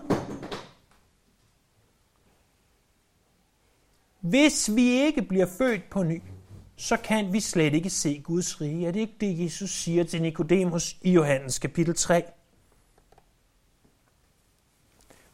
Hvis 4.19 4.75
vi 4.75 4.89
ikke 4.89 5.21
bliver 5.21 5.45
født 5.57 5.89
på 5.89 6.03
ny, 6.03 6.21
så 6.75 6.97
kan 6.97 7.33
vi 7.33 7.39
slet 7.39 7.73
ikke 7.73 7.89
se 7.89 8.21
Guds 8.23 8.61
rige. 8.61 8.87
Er 8.87 8.91
det 8.91 8.99
ikke 8.99 9.15
det, 9.19 9.43
Jesus 9.43 9.69
siger 9.69 10.03
til 10.03 10.21
Nikodemus 10.21 10.97
i 11.01 11.11
Johannes 11.11 11.59
kapitel 11.59 11.95
3? 11.95 12.23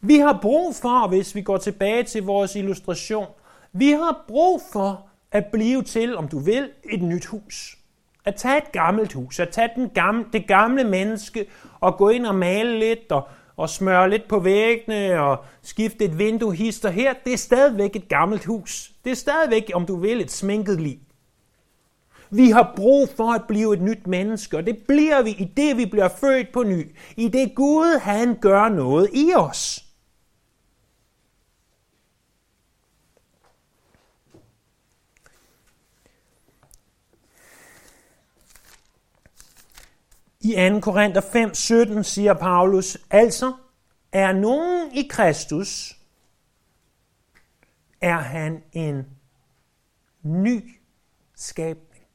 Vi 0.02 0.18
har 0.18 0.40
brug 0.42 0.76
for, 0.76 1.08
hvis 1.08 1.36
vi 1.36 1.42
går 1.42 1.58
tilbage 1.58 2.04
til 2.04 2.24
vores 2.24 2.56
illustration, 2.56 3.28
vi 3.74 3.92
har 3.92 4.24
brug 4.28 4.62
for 4.74 5.06
at 5.32 5.46
blive 5.46 5.84
til, 5.84 6.18
om 6.18 6.28
du 6.28 6.40
vil, 6.40 6.70
et 6.90 7.02
nyt 7.02 7.26
hus. 7.26 7.78
At 8.26 8.36
tage 8.36 8.58
et 8.58 8.72
gammelt 8.72 9.14
hus, 9.14 9.40
at 9.40 9.50
tage 9.50 9.70
den 9.76 9.90
gamle, 9.90 10.26
det 10.34 10.48
gamle 10.48 10.84
menneske 10.84 11.46
og 11.80 11.98
gå 11.98 12.10
ind 12.10 12.26
og 12.26 12.36
male 12.36 12.80
lidt 12.80 13.12
og, 13.12 13.28
og 13.58 13.70
smøre 13.70 14.10
lidt 14.10 14.28
på 14.28 14.40
væggene 14.40 15.22
og 15.22 15.38
skifte 15.62 16.06
et 16.06 16.18
vindue 16.18 16.56
hister 16.56 16.90
her, 16.90 17.14
det 17.26 17.34
er 17.34 17.38
stadigvæk 17.38 17.96
et 17.96 18.10
gammelt 18.10 18.46
hus. 18.46 18.92
Det 19.04 19.12
er 19.12 19.16
stadigvæk, 19.16 19.72
om 19.74 19.86
du 19.86 19.96
vil, 19.96 20.22
et 20.22 20.32
sminket 20.32 20.82
liv. 20.82 20.98
Vi 22.30 22.50
har 22.50 22.74
brug 22.76 23.10
for 23.10 23.34
at 23.34 23.44
blive 23.48 23.74
et 23.74 23.82
nyt 23.82 24.08
menneske, 24.08 24.58
og 24.58 24.66
det 24.66 24.78
bliver 24.88 25.22
vi 25.22 25.30
i 25.30 25.52
det, 25.58 25.78
vi 25.78 25.86
bliver 25.86 26.08
født 26.08 26.52
på 26.54 26.64
ny. 26.64 26.96
I 27.18 27.28
det 27.28 27.56
Gud, 27.56 28.00
han 28.00 28.36
gør 28.42 28.70
noget 28.70 29.10
i 29.14 29.34
os. 29.36 29.85
I 40.46 40.70
2. 40.70 40.80
Korinther 40.80 41.22
5, 41.22 41.54
17 41.54 42.04
siger 42.04 42.34
Paulus, 42.34 42.98
altså 43.10 43.54
er 44.12 44.34
nogen 44.34 44.92
i 44.92 45.08
Kristus, 45.10 45.98
er 48.02 48.18
han 48.18 48.64
en 48.74 49.06
ny 50.24 50.80
skabning. 51.36 52.06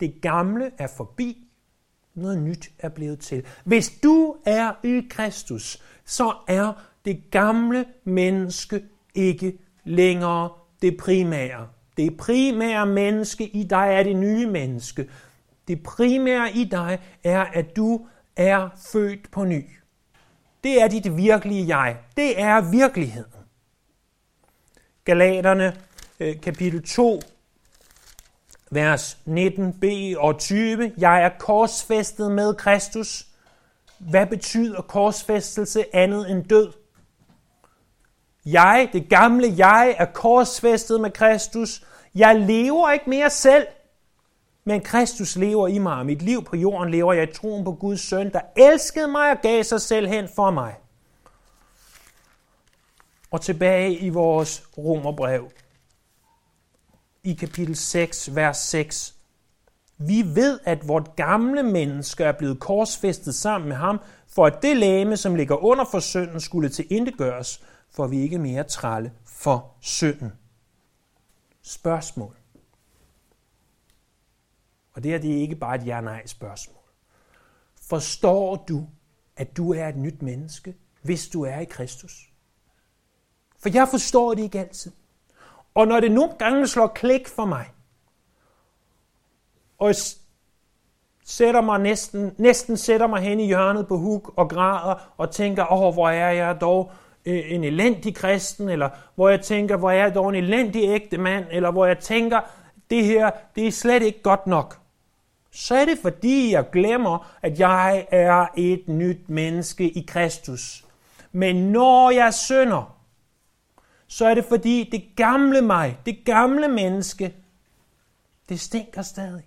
Det 0.00 0.20
gamle 0.22 0.70
er 0.78 0.86
forbi, 0.86 1.48
noget 2.14 2.38
nyt 2.38 2.70
er 2.78 2.88
blevet 2.88 3.18
til. 3.18 3.46
Hvis 3.64 3.92
du 4.02 4.36
er 4.46 4.72
i 4.84 5.06
Kristus, 5.10 5.82
så 6.04 6.34
er 6.48 6.72
det 7.04 7.30
gamle 7.30 7.84
menneske 8.04 8.84
ikke 9.14 9.58
længere 9.84 10.50
det 10.82 10.96
primære. 10.96 11.68
Det 11.96 12.16
primære 12.16 12.86
menneske 12.86 13.48
i 13.48 13.62
dig 13.62 13.88
er 13.88 14.02
det 14.02 14.16
nye 14.16 14.46
menneske. 14.46 15.08
Det 15.68 15.82
primære 15.82 16.52
i 16.52 16.64
dig 16.64 16.98
er, 17.24 17.40
at 17.40 17.76
du 17.76 18.06
er 18.36 18.68
født 18.92 19.30
på 19.30 19.44
ny. 19.44 19.64
Det 20.64 20.82
er 20.82 20.88
dit 20.88 21.16
virkelige 21.16 21.76
jeg. 21.76 21.96
Det 22.16 22.40
er 22.40 22.70
virkeligheden. 22.70 23.32
Galaterne 25.04 25.76
øh, 26.20 26.40
kapitel 26.40 26.82
2, 26.82 27.20
vers 28.70 29.18
19b 29.28 29.86
og 30.18 30.38
20. 30.38 30.92
Jeg 30.98 31.22
er 31.22 31.30
korsfæstet 31.38 32.32
med 32.32 32.54
Kristus. 32.54 33.26
Hvad 33.98 34.26
betyder 34.26 34.82
korsfæstelse 34.82 35.84
andet 35.96 36.30
end 36.30 36.44
død? 36.44 36.72
Jeg, 38.46 38.88
det 38.92 39.08
gamle 39.08 39.54
jeg, 39.56 39.94
er 39.98 40.04
korsfæstet 40.04 41.00
med 41.00 41.10
Kristus. 41.10 41.84
Jeg 42.14 42.40
lever 42.40 42.90
ikke 42.90 43.10
mere 43.10 43.30
selv. 43.30 43.66
Men 44.64 44.80
Kristus 44.80 45.36
lever 45.36 45.68
i 45.68 45.78
mig, 45.78 45.96
og 45.96 46.06
mit 46.06 46.22
liv 46.22 46.44
på 46.44 46.56
jorden 46.56 46.90
lever 46.90 47.12
jeg 47.12 47.30
i 47.30 47.32
troen 47.32 47.64
på 47.64 47.72
Guds 47.72 48.00
søn, 48.00 48.32
der 48.32 48.40
elskede 48.56 49.08
mig 49.08 49.30
og 49.30 49.38
gav 49.42 49.62
sig 49.62 49.80
selv 49.80 50.08
hen 50.08 50.28
for 50.36 50.50
mig. 50.50 50.74
Og 53.30 53.40
tilbage 53.40 53.98
i 53.98 54.08
vores 54.08 54.64
romerbrev, 54.78 55.50
i 57.24 57.32
kapitel 57.34 57.76
6, 57.76 58.34
vers 58.34 58.56
6. 58.56 59.14
Vi 59.98 60.22
ved, 60.26 60.60
at 60.64 60.88
vort 60.88 61.16
gamle 61.16 61.62
menneske 61.62 62.24
er 62.24 62.32
blevet 62.32 62.60
korsfæstet 62.60 63.34
sammen 63.34 63.68
med 63.68 63.76
ham, 63.76 64.00
for 64.28 64.46
at 64.46 64.62
det 64.62 64.76
lame, 64.76 65.16
som 65.16 65.34
ligger 65.34 65.64
under 65.64 65.84
for 65.90 66.00
synden, 66.00 66.40
skulle 66.40 66.68
til 66.68 67.14
gøres, 67.18 67.62
for 67.90 68.06
vi 68.06 68.20
ikke 68.20 68.38
mere 68.38 68.64
trælle 68.64 69.12
for 69.26 69.74
synden. 69.80 70.32
Spørgsmål. 71.62 72.41
Og 74.94 75.02
det 75.02 75.10
her 75.10 75.18
det 75.18 75.36
er 75.36 75.40
ikke 75.40 75.56
bare 75.56 75.74
et 75.74 75.86
ja-nej 75.86 76.26
spørgsmål. 76.26 76.82
Forstår 77.82 78.64
du, 78.68 78.88
at 79.36 79.56
du 79.56 79.72
er 79.72 79.88
et 79.88 79.96
nyt 79.96 80.22
menneske? 80.22 80.74
hvis 81.02 81.28
du 81.28 81.44
er 81.44 81.58
i 81.58 81.64
Kristus. 81.64 82.28
For 83.58 83.68
jeg 83.74 83.88
forstår 83.88 84.34
det 84.34 84.42
ikke 84.42 84.60
altid. 84.60 84.92
Og 85.74 85.88
når 85.88 86.00
det 86.00 86.12
nogle 86.12 86.32
gange 86.38 86.66
slår 86.66 86.86
klik 86.86 87.28
for 87.28 87.44
mig, 87.44 87.66
og 89.78 89.94
sætter 91.24 91.60
mig 91.60 91.80
næsten, 91.80 92.34
næsten 92.38 92.76
sætter 92.76 93.06
mig 93.06 93.22
hen 93.22 93.40
i 93.40 93.46
hjørnet 93.46 93.88
på 93.88 93.96
huk 93.96 94.32
og 94.36 94.50
græder 94.50 95.12
og 95.16 95.30
tænker, 95.30 95.72
åh, 95.72 95.94
hvor 95.94 96.08
er 96.08 96.30
jeg 96.30 96.60
dog 96.60 96.90
øh, 97.26 97.52
en 97.52 97.64
elendig 97.64 98.14
kristen, 98.14 98.68
eller 98.68 98.90
hvor 99.14 99.28
jeg 99.28 99.40
tænker, 99.40 99.76
hvor 99.76 99.90
er 99.90 99.94
jeg 99.94 100.14
dog 100.14 100.28
en 100.28 100.34
elendig 100.34 100.84
ægte 100.84 101.18
mand, 101.18 101.44
eller 101.50 101.70
hvor 101.70 101.86
jeg 101.86 101.98
tænker, 101.98 102.40
det 102.90 103.04
her, 103.04 103.30
det 103.54 103.66
er 103.66 103.72
slet 103.72 104.02
ikke 104.02 104.22
godt 104.22 104.46
nok. 104.46 104.78
Så 105.52 105.74
er 105.74 105.84
det 105.84 105.98
fordi, 105.98 106.52
jeg 106.52 106.70
glemmer, 106.70 107.36
at 107.42 107.58
jeg 107.58 108.06
er 108.10 108.46
et 108.56 108.88
nyt 108.88 109.28
menneske 109.28 109.90
i 109.90 110.04
Kristus. 110.08 110.84
Men 111.32 111.56
når 111.56 112.10
jeg 112.10 112.34
synder, 112.34 112.98
så 114.06 114.26
er 114.26 114.34
det 114.34 114.44
fordi 114.44 114.88
det 114.92 115.04
gamle 115.16 115.62
mig, 115.62 115.98
det 116.06 116.24
gamle 116.24 116.68
menneske, 116.68 117.34
det 118.48 118.60
stinker 118.60 119.02
stadig. 119.02 119.44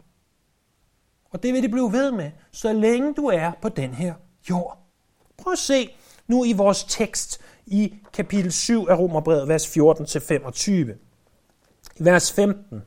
Og 1.31 1.43
det 1.43 1.53
vil 1.53 1.61
det 1.61 1.71
blive 1.71 1.91
ved 1.91 2.11
med, 2.11 2.31
så 2.51 2.73
længe 2.73 3.13
du 3.13 3.25
er 3.27 3.51
på 3.61 3.69
den 3.69 3.93
her 3.93 4.13
jord. 4.49 4.77
Prøv 5.37 5.53
at 5.53 5.59
se 5.59 5.95
nu 6.27 6.45
i 6.45 6.53
vores 6.53 6.83
tekst 6.83 7.41
i 7.65 7.93
kapitel 8.13 8.51
7 8.51 8.87
af 8.89 8.97
Romerbrevet, 8.97 9.47
vers 9.47 9.77
14-25. 9.77 10.71
I 11.99 12.05
vers 12.05 12.33
15. 12.33 12.81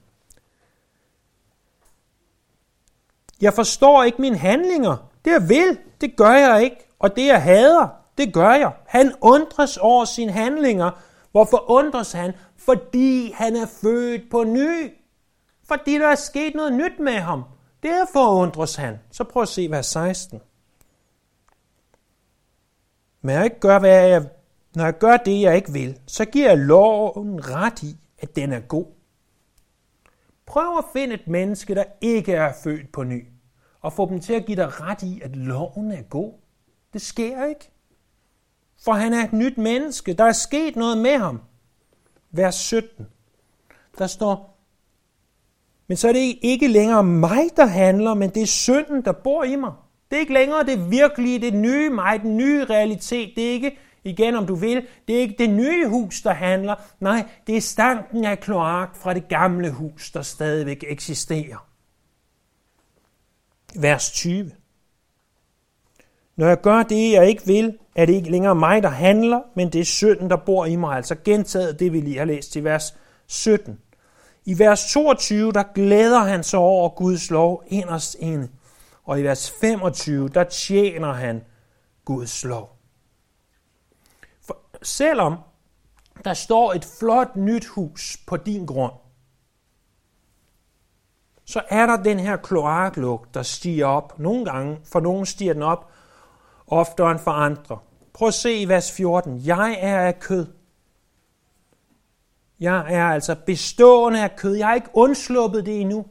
Jeg 3.40 3.54
forstår 3.54 4.04
ikke 4.04 4.20
mine 4.20 4.36
handlinger. 4.36 5.10
Det 5.24 5.30
jeg 5.30 5.48
vil, 5.48 5.78
det 6.00 6.16
gør 6.16 6.32
jeg 6.32 6.62
ikke. 6.64 6.76
Og 6.98 7.16
det 7.16 7.26
jeg 7.26 7.42
hader, 7.42 7.88
det 8.18 8.34
gør 8.34 8.50
jeg. 8.50 8.72
Han 8.86 9.14
undres 9.20 9.76
over 9.76 10.04
sine 10.04 10.32
handlinger. 10.32 10.90
Hvorfor 11.30 11.70
undres 11.70 12.12
han? 12.12 12.32
Fordi 12.56 13.32
han 13.34 13.56
er 13.56 13.66
født 13.66 14.30
på 14.30 14.44
ny. 14.44 14.92
Fordi 15.68 15.94
der 15.98 16.06
er 16.06 16.14
sket 16.14 16.54
noget 16.54 16.72
nyt 16.72 16.98
med 16.98 17.12
ham. 17.12 17.44
Derfor 17.82 18.34
undres 18.34 18.76
han. 18.76 18.98
Så 19.12 19.24
prøv 19.24 19.42
at 19.42 19.48
se 19.48 19.68
vers 19.70 19.86
16. 19.86 20.40
Men 23.22 23.34
jeg 23.34 23.44
ikke 23.44 23.60
gør, 23.60 23.78
hvad 23.78 24.08
jeg, 24.08 24.28
når 24.74 24.84
jeg 24.84 24.98
gør 24.98 25.16
det, 25.16 25.40
jeg 25.40 25.56
ikke 25.56 25.72
vil, 25.72 25.98
så 26.06 26.24
giver 26.24 26.48
jeg 26.48 26.58
loven 26.58 27.50
ret 27.50 27.82
i, 27.82 27.96
at 28.18 28.36
den 28.36 28.52
er 28.52 28.60
god. 28.60 28.86
Prøv 30.48 30.78
at 30.78 30.84
finde 30.92 31.14
et 31.14 31.28
menneske, 31.28 31.74
der 31.74 31.84
ikke 32.00 32.32
er 32.32 32.52
født 32.64 32.92
på 32.92 33.04
ny, 33.04 33.24
og 33.80 33.92
få 33.92 34.08
dem 34.08 34.20
til 34.20 34.32
at 34.32 34.46
give 34.46 34.56
dig 34.56 34.80
ret 34.80 35.02
i, 35.02 35.20
at 35.24 35.36
loven 35.36 35.90
er 35.90 36.02
god. 36.02 36.32
Det 36.92 37.02
sker 37.02 37.44
ikke. 37.44 37.70
For 38.84 38.92
han 38.92 39.14
er 39.14 39.24
et 39.24 39.32
nyt 39.32 39.58
menneske. 39.58 40.12
Der 40.12 40.24
er 40.24 40.32
sket 40.32 40.76
noget 40.76 40.98
med 40.98 41.18
ham. 41.18 41.40
Vers 42.30 42.54
17. 42.54 43.06
Der 43.98 44.06
står, 44.06 44.58
men 45.86 45.96
så 45.96 46.08
er 46.08 46.12
det 46.12 46.38
ikke 46.42 46.68
længere 46.68 47.04
mig, 47.04 47.42
der 47.56 47.66
handler, 47.66 48.14
men 48.14 48.30
det 48.30 48.42
er 48.42 48.46
synden, 48.46 49.04
der 49.04 49.12
bor 49.12 49.44
i 49.44 49.56
mig. 49.56 49.72
Det 50.10 50.16
er 50.16 50.20
ikke 50.20 50.32
længere 50.32 50.66
det 50.66 50.90
virkelige, 50.90 51.38
det 51.38 51.54
nye 51.54 51.90
mig, 51.90 52.20
den 52.22 52.36
nye 52.36 52.64
realitet. 52.64 53.32
Det 53.36 53.48
er 53.48 53.52
ikke, 53.52 53.78
igen 54.08 54.34
om 54.34 54.46
du 54.46 54.54
vil, 54.54 54.86
det 55.08 55.16
er 55.16 55.20
ikke 55.20 55.34
det 55.38 55.50
nye 55.50 55.88
hus, 55.88 56.22
der 56.22 56.32
handler. 56.32 56.74
Nej, 57.00 57.24
det 57.46 57.56
er 57.56 57.60
stanken 57.60 58.24
af 58.24 58.40
kloak 58.40 58.96
fra 58.96 59.14
det 59.14 59.28
gamle 59.28 59.70
hus, 59.70 60.10
der 60.10 60.22
stadigvæk 60.22 60.84
eksisterer. 60.88 61.66
Vers 63.74 64.10
20. 64.10 64.50
Når 66.36 66.46
jeg 66.46 66.60
gør 66.60 66.82
det, 66.82 67.12
jeg 67.12 67.28
ikke 67.28 67.46
vil, 67.46 67.78
er 67.94 68.06
det 68.06 68.12
ikke 68.12 68.30
længere 68.30 68.54
mig, 68.54 68.82
der 68.82 68.88
handler, 68.88 69.40
men 69.56 69.72
det 69.72 69.80
er 69.80 69.84
synden, 69.84 70.30
der 70.30 70.36
bor 70.36 70.66
i 70.66 70.76
mig. 70.76 70.96
Altså 70.96 71.16
gentaget 71.24 71.80
det, 71.80 71.92
vi 71.92 72.00
lige 72.00 72.18
har 72.18 72.24
læst 72.24 72.56
i 72.56 72.64
vers 72.64 72.96
17. 73.26 73.78
I 74.44 74.58
vers 74.58 74.92
22, 74.92 75.52
der 75.52 75.62
glæder 75.74 76.18
han 76.18 76.42
sig 76.42 76.58
over 76.58 76.88
Guds 76.88 77.30
lov 77.30 77.64
inderst 77.66 78.16
inde. 78.20 78.48
Og 79.04 79.20
i 79.20 79.22
vers 79.22 79.50
25, 79.60 80.28
der 80.28 80.44
tjener 80.44 81.12
han 81.12 81.44
Guds 82.04 82.44
lov. 82.44 82.77
Selvom 84.82 85.36
der 86.24 86.34
står 86.34 86.72
et 86.72 86.88
flot 86.98 87.36
nyt 87.36 87.66
hus 87.66 88.16
på 88.26 88.36
din 88.36 88.66
grund, 88.66 88.92
så 91.44 91.62
er 91.68 91.86
der 91.86 92.02
den 92.02 92.20
her 92.20 92.36
kloaklugt, 92.36 93.34
der 93.34 93.42
stiger 93.42 93.86
op. 93.86 94.18
Nogle 94.18 94.44
gange, 94.44 94.78
for 94.92 95.00
nogle 95.00 95.26
stiger 95.26 95.52
den 95.52 95.62
op, 95.62 95.90
oftere 96.66 97.10
end 97.10 97.18
for 97.18 97.30
andre. 97.30 97.78
Prøv 98.12 98.28
at 98.28 98.34
se 98.34 98.54
i 98.54 98.68
vers 98.68 98.92
14. 98.92 99.40
Jeg 99.44 99.76
er 99.80 100.00
af 100.00 100.20
kød, 100.20 100.46
jeg 102.60 102.94
er 102.94 103.04
altså 103.04 103.36
bestående 103.46 104.22
af 104.22 104.36
kød. 104.36 104.54
Jeg 104.54 104.66
har 104.66 104.74
ikke 104.74 104.90
undsluppet 104.94 105.66
det 105.66 105.80
endnu. 105.80 106.06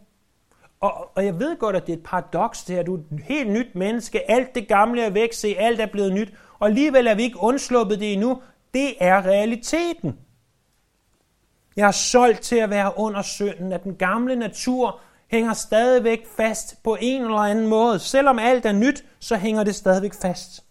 Og, 0.80 1.12
og 1.16 1.26
jeg 1.26 1.40
ved 1.40 1.58
godt, 1.60 1.76
at 1.76 1.88
det 1.88 1.94
er 1.94 1.98
et 1.98 2.04
paradoks 2.04 2.64
det 2.64 2.76
her. 2.76 2.84
Du 2.84 2.96
er 2.96 3.00
et 3.00 3.24
helt 3.24 3.52
nyt 3.52 3.76
menneske. 3.76 4.32
Alt 4.32 4.56
det 4.56 4.68
gamle 4.68 5.02
er 5.02 5.10
væk. 5.10 5.34
Se, 5.34 5.56
alt 5.60 5.82
er 5.82 5.86
blevet 5.86 6.14
nyt. 6.14 6.34
Og 6.60 6.68
alligevel 6.68 7.08
er 7.08 7.16
vi 7.16 7.24
ikke 7.24 7.40
undsluppet 7.40 8.00
det 8.00 8.14
endnu. 8.14 8.42
Det 8.78 8.96
er 9.00 9.26
realiteten. 9.26 10.20
Jeg 11.76 11.88
er 11.88 11.92
solgt 11.92 12.42
til 12.42 12.56
at 12.56 12.70
være 12.70 12.94
under 12.98 13.22
synden, 13.22 13.74
at 13.74 13.84
den 13.84 13.96
gamle 13.96 14.36
natur 14.36 15.00
hænger 15.28 15.54
stadigvæk 15.54 16.28
fast 16.28 16.84
på 16.84 16.98
en 17.02 17.22
eller 17.22 17.38
anden 17.38 17.68
måde. 17.68 18.00
Selvom 18.00 18.40
alt 18.40 18.66
er 18.66 18.72
nyt, 18.72 19.06
så 19.20 19.36
hænger 19.36 19.64
det 19.64 19.76
stadigvæk 19.76 20.14
fast. 20.14 20.64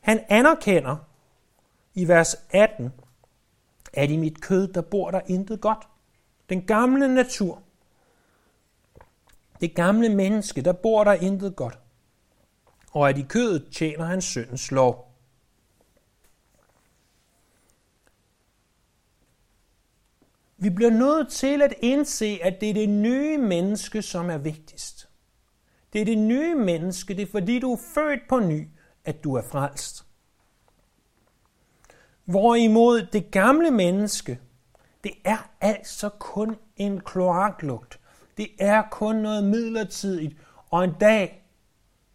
Han 0.00 0.24
anerkender 0.28 0.96
i 1.94 2.08
vers 2.08 2.36
18, 2.50 2.92
at 3.92 4.10
i 4.10 4.16
mit 4.16 4.40
kød, 4.40 4.68
der 4.68 4.80
bor 4.80 5.10
der 5.10 5.20
intet 5.26 5.60
godt. 5.60 5.88
Den 6.48 6.62
gamle 6.62 7.14
natur, 7.14 7.62
det 9.60 9.74
gamle 9.74 10.08
menneske, 10.08 10.62
der 10.62 10.72
bor 10.72 11.04
der 11.04 11.12
intet 11.12 11.56
godt. 11.56 11.78
Og 12.92 13.08
at 13.08 13.18
i 13.18 13.22
kødet 13.22 13.68
tjener 13.72 14.04
han 14.04 14.22
syndens 14.22 14.70
lov. 14.70 15.09
Vi 20.62 20.70
bliver 20.70 20.90
nødt 20.90 21.28
til 21.28 21.62
at 21.62 21.74
indse, 21.80 22.38
at 22.42 22.60
det 22.60 22.70
er 22.70 22.74
det 22.74 22.88
nye 22.88 23.38
menneske, 23.38 24.02
som 24.02 24.30
er 24.30 24.38
vigtigst. 24.38 25.08
Det 25.92 26.00
er 26.00 26.04
det 26.04 26.18
nye 26.18 26.54
menneske, 26.54 27.14
det 27.14 27.22
er 27.22 27.30
fordi 27.30 27.58
du 27.58 27.72
er 27.72 27.80
født 27.94 28.20
på 28.28 28.40
ny, 28.40 28.68
at 29.04 29.24
du 29.24 29.34
er 29.34 29.42
frelst. 29.42 30.06
Hvorimod 32.24 33.06
det 33.12 33.30
gamle 33.30 33.70
menneske, 33.70 34.40
det 35.04 35.12
er 35.24 35.50
altså 35.60 36.08
kun 36.08 36.56
en 36.76 37.00
kloaklugt. 37.00 38.00
Det 38.36 38.48
er 38.58 38.82
kun 38.90 39.16
noget 39.16 39.44
midlertidigt, 39.44 40.36
og 40.70 40.84
en 40.84 40.94
dag, 41.00 41.46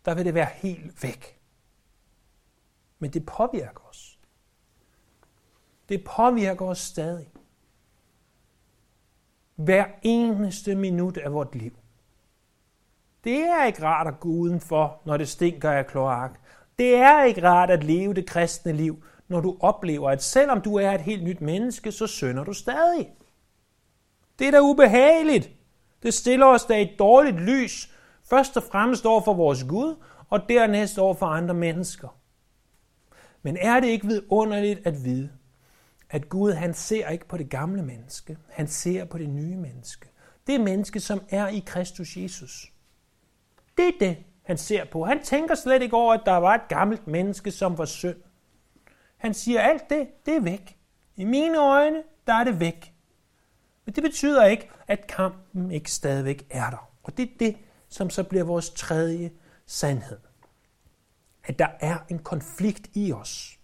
der 0.05 0.15
vil 0.15 0.25
det 0.25 0.33
være 0.33 0.49
helt 0.53 1.03
væk. 1.03 1.39
Men 2.99 3.13
det 3.13 3.25
påvirker 3.25 3.89
os. 3.89 4.19
Det 5.89 6.03
påvirker 6.03 6.65
os 6.65 6.79
stadig. 6.79 7.31
Hver 9.55 9.85
eneste 10.01 10.75
minut 10.75 11.17
af 11.17 11.33
vort 11.33 11.55
liv. 11.55 11.71
Det 13.23 13.39
er 13.39 13.65
ikke 13.65 13.83
rart 13.83 14.07
at 14.07 14.19
gå 14.19 14.29
udenfor, 14.29 15.01
når 15.05 15.17
det 15.17 15.27
stinker 15.27 15.71
af 15.71 15.87
kloak. 15.87 16.39
Det 16.79 16.95
er 16.95 17.23
ikke 17.23 17.43
rart 17.49 17.69
at 17.69 17.83
leve 17.83 18.13
det 18.13 18.25
kristne 18.25 18.71
liv, 18.71 19.03
når 19.27 19.41
du 19.41 19.57
oplever, 19.59 20.09
at 20.09 20.23
selvom 20.23 20.61
du 20.61 20.75
er 20.75 20.91
et 20.91 21.01
helt 21.01 21.23
nyt 21.23 21.41
menneske, 21.41 21.91
så 21.91 22.07
synder 22.07 22.43
du 22.43 22.53
stadig. 22.53 23.09
Det 24.39 24.47
er 24.47 24.51
da 24.51 24.59
ubehageligt. 24.61 25.51
Det 26.03 26.13
stiller 26.13 26.45
os 26.45 26.65
da 26.65 26.81
et 26.81 26.95
dårligt 26.99 27.39
lys, 27.39 27.93
først 28.29 28.57
og 28.57 28.63
fremmest 28.63 29.05
over 29.05 29.21
for 29.21 29.33
vores 29.33 29.63
Gud, 29.63 29.95
og 30.29 30.49
dernæst 30.49 30.97
over 30.99 31.13
for 31.13 31.25
andre 31.25 31.53
mennesker. 31.53 32.07
Men 33.41 33.57
er 33.57 33.79
det 33.79 33.87
ikke 33.87 34.07
vidunderligt 34.07 34.87
at 34.87 35.03
vide, 35.03 35.29
at 36.09 36.29
Gud 36.29 36.51
han 36.51 36.73
ser 36.73 37.09
ikke 37.09 37.27
på 37.27 37.37
det 37.37 37.49
gamle 37.49 37.83
menneske, 37.83 38.37
han 38.49 38.67
ser 38.67 39.05
på 39.05 39.17
det 39.17 39.29
nye 39.29 39.57
menneske. 39.57 40.09
Det 40.47 40.61
menneske, 40.61 40.99
som 40.99 41.21
er 41.29 41.47
i 41.47 41.63
Kristus 41.65 42.17
Jesus. 42.17 42.71
Det 43.77 43.87
er 43.87 43.91
det, 43.99 44.17
han 44.43 44.57
ser 44.57 44.85
på. 44.85 45.05
Han 45.05 45.23
tænker 45.23 45.55
slet 45.55 45.81
ikke 45.81 45.95
over, 45.95 46.13
at 46.13 46.21
der 46.25 46.37
var 46.37 46.55
et 46.55 46.67
gammelt 46.69 47.07
menneske, 47.07 47.51
som 47.51 47.77
var 47.77 47.85
synd. 47.85 48.17
Han 49.17 49.33
siger, 49.33 49.61
alt 49.61 49.89
det, 49.89 50.07
det 50.25 50.35
er 50.35 50.41
væk. 50.41 50.77
I 51.15 51.23
mine 51.23 51.59
øjne, 51.59 52.03
der 52.27 52.33
er 52.33 52.43
det 52.43 52.59
væk. 52.59 52.93
Men 53.85 53.95
det 53.95 54.03
betyder 54.03 54.45
ikke, 54.45 54.69
at 54.87 55.07
kampen 55.07 55.71
ikke 55.71 55.91
stadigvæk 55.91 56.47
er 56.49 56.69
der. 56.69 56.91
Og 57.03 57.17
det 57.17 57.23
er 57.23 57.37
det, 57.39 57.57
som 57.89 58.09
så 58.09 58.23
bliver 58.23 58.43
vores 58.43 58.69
tredje 58.69 59.31
sandhed. 59.65 60.19
At 61.43 61.59
der 61.59 61.67
er 61.79 61.97
en 62.09 62.19
konflikt 62.19 62.89
i 62.93 63.13
os. 63.13 63.59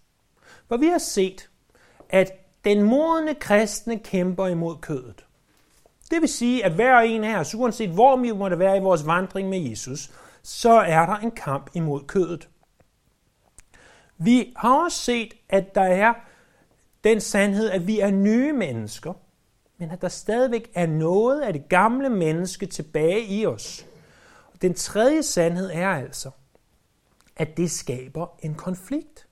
For 0.68 0.76
vi 0.76 0.86
har 0.86 0.98
set, 0.98 1.50
at 2.12 2.32
den 2.64 2.82
modne 2.82 3.34
kristne 3.34 3.98
kæmper 3.98 4.46
imod 4.46 4.76
kødet. 4.76 5.26
Det 6.10 6.20
vil 6.20 6.28
sige, 6.28 6.64
at 6.64 6.72
hver 6.72 6.98
en 6.98 7.24
af 7.24 7.38
os, 7.38 7.54
uanset 7.54 7.90
hvor 7.90 8.16
vi 8.16 8.32
måtte 8.32 8.58
være 8.58 8.76
i 8.76 8.80
vores 8.80 9.06
vandring 9.06 9.48
med 9.48 9.58
Jesus, 9.58 10.10
så 10.42 10.72
er 10.72 11.06
der 11.06 11.16
en 11.16 11.30
kamp 11.30 11.70
imod 11.74 12.00
kødet. 12.06 12.48
Vi 14.18 14.52
har 14.56 14.84
også 14.84 14.98
set, 14.98 15.34
at 15.48 15.74
der 15.74 15.82
er 15.82 16.14
den 17.04 17.20
sandhed, 17.20 17.70
at 17.70 17.86
vi 17.86 18.00
er 18.00 18.10
nye 18.10 18.52
mennesker, 18.52 19.12
men 19.78 19.90
at 19.90 20.02
der 20.02 20.08
stadigvæk 20.08 20.70
er 20.74 20.86
noget 20.86 21.40
af 21.40 21.52
det 21.52 21.68
gamle 21.68 22.10
menneske 22.10 22.66
tilbage 22.66 23.24
i 23.24 23.46
os. 23.46 23.86
Den 24.62 24.74
tredje 24.74 25.22
sandhed 25.22 25.70
er 25.72 25.88
altså, 25.88 26.30
at 27.36 27.56
det 27.56 27.70
skaber 27.70 28.26
en 28.42 28.54
konflikt. 28.54 29.26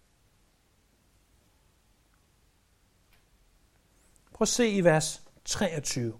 Prøv 4.41 4.45
at 4.45 4.49
se 4.49 4.69
i 4.69 4.85
vers 4.85 5.23
23. 5.45 6.13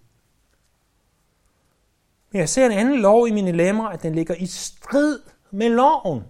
Men 2.31 2.39
jeg 2.39 2.49
ser 2.49 2.65
en 2.65 2.71
anden 2.71 2.99
lov 2.99 3.27
i 3.27 3.31
mine 3.31 3.51
lemmer, 3.51 3.89
at 3.89 4.03
den 4.03 4.15
ligger 4.15 4.35
i 4.35 4.45
strid 4.45 5.19
med 5.51 5.69
loven. 5.69 6.23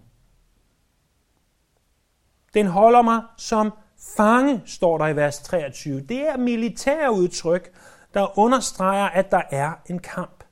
Den 2.53 2.67
holder 2.67 3.01
mig 3.01 3.23
som 3.37 3.73
fange, 4.17 4.61
står 4.65 4.97
der 4.97 5.07
i 5.07 5.15
vers 5.15 5.39
23. 5.39 6.01
Det 6.01 6.27
er 6.27 6.37
militærudtryk, 6.37 7.73
der 8.13 8.39
understreger, 8.39 9.05
at 9.05 9.31
der 9.31 9.41
er 9.51 9.73
en 9.85 9.99
kamp. 9.99 10.43